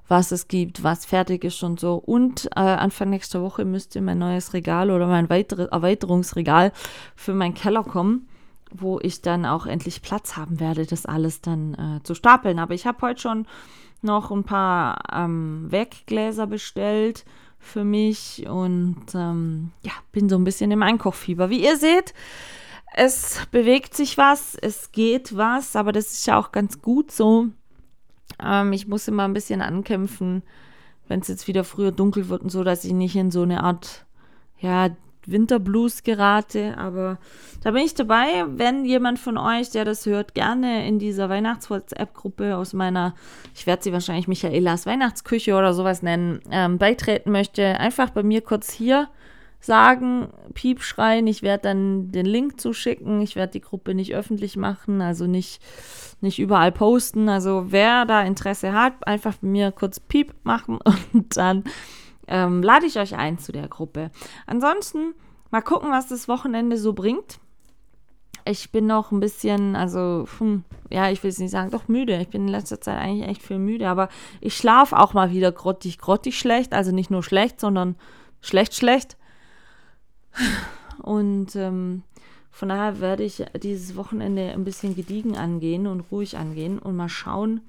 [0.09, 1.95] was es gibt, was fertig ist und so.
[1.95, 6.71] Und äh, Anfang nächster Woche müsste mein neues Regal oder mein weitere Erweiterungsregal
[7.15, 8.27] für meinen Keller kommen,
[8.73, 12.59] wo ich dann auch endlich Platz haben werde, das alles dann äh, zu stapeln.
[12.59, 13.47] Aber ich habe heute schon
[14.01, 17.25] noch ein paar ähm, Weggläser bestellt
[17.59, 21.49] für mich und ähm, ja, bin so ein bisschen im Einkochfieber.
[21.49, 22.13] Wie ihr seht,
[22.93, 27.47] es bewegt sich was, es geht was, aber das ist ja auch ganz gut so.
[28.43, 30.43] Ähm, ich muss immer ein bisschen ankämpfen,
[31.07, 33.63] wenn es jetzt wieder früher dunkel wird und so, dass ich nicht in so eine
[33.63, 34.05] Art,
[34.59, 34.89] ja,
[35.27, 36.77] Winterblues gerate.
[36.77, 37.17] Aber
[37.63, 38.45] da bin ich dabei.
[38.47, 43.15] Wenn jemand von euch, der das hört, gerne in dieser Weihnachts-WhatsApp-Gruppe aus meiner,
[43.55, 48.41] ich werde sie wahrscheinlich Michaelas Weihnachtsküche oder sowas nennen, ähm, beitreten möchte, einfach bei mir
[48.41, 49.09] kurz hier
[49.63, 51.25] sagen, Piep schreien.
[51.25, 53.21] Ich werde dann den Link zuschicken.
[53.21, 55.61] Ich werde die Gruppe nicht öffentlich machen, also nicht,
[56.21, 57.29] nicht überall posten.
[57.29, 60.79] Also wer da Interesse hat, einfach mir kurz Piep machen
[61.13, 61.63] und dann
[62.27, 64.11] ähm, lade ich euch ein zu der Gruppe.
[64.45, 65.13] Ansonsten
[65.51, 67.39] mal gucken, was das Wochenende so bringt.
[68.45, 72.19] Ich bin noch ein bisschen, also, hm, ja, ich will es nicht sagen, doch müde.
[72.19, 74.09] Ich bin in letzter Zeit eigentlich echt viel müde, aber
[74.41, 76.73] ich schlafe auch mal wieder grottig, grottig schlecht.
[76.73, 77.95] Also nicht nur schlecht, sondern
[78.41, 79.17] schlecht, schlecht.
[81.01, 82.03] Und ähm,
[82.51, 87.09] von daher werde ich dieses Wochenende ein bisschen gediegen angehen und ruhig angehen und mal
[87.09, 87.61] schauen,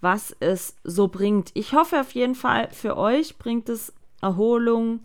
[0.00, 1.50] was es so bringt.
[1.54, 5.00] Ich hoffe auf jeden Fall, für euch bringt es Erholung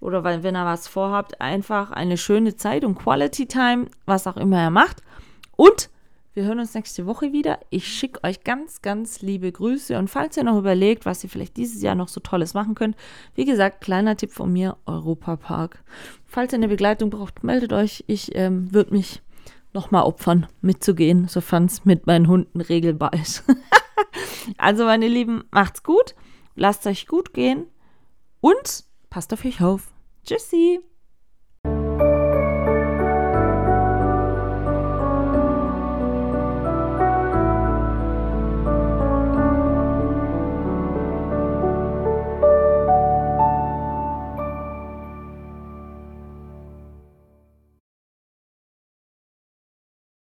[0.00, 4.62] oder wenn ihr was vorhabt, einfach eine schöne Zeit und Quality Time, was auch immer
[4.62, 5.02] ihr macht.
[5.56, 5.90] Und
[6.34, 7.58] wir hören uns nächste Woche wieder.
[7.68, 9.98] Ich schicke euch ganz, ganz liebe Grüße.
[9.98, 12.96] Und falls ihr noch überlegt, was ihr vielleicht dieses Jahr noch so Tolles machen könnt,
[13.34, 15.84] wie gesagt, kleiner Tipp von mir, Europa Park.
[16.26, 18.02] Falls ihr eine Begleitung braucht, meldet euch.
[18.06, 19.20] Ich ähm, würde mich
[19.74, 23.44] nochmal opfern, mitzugehen, sofern es mit meinen Hunden regelbar ist.
[24.58, 26.14] also, meine Lieben, macht's gut.
[26.54, 27.66] Lasst euch gut gehen.
[28.40, 29.92] Und passt auf euch auf.
[30.24, 30.80] Tschüssi.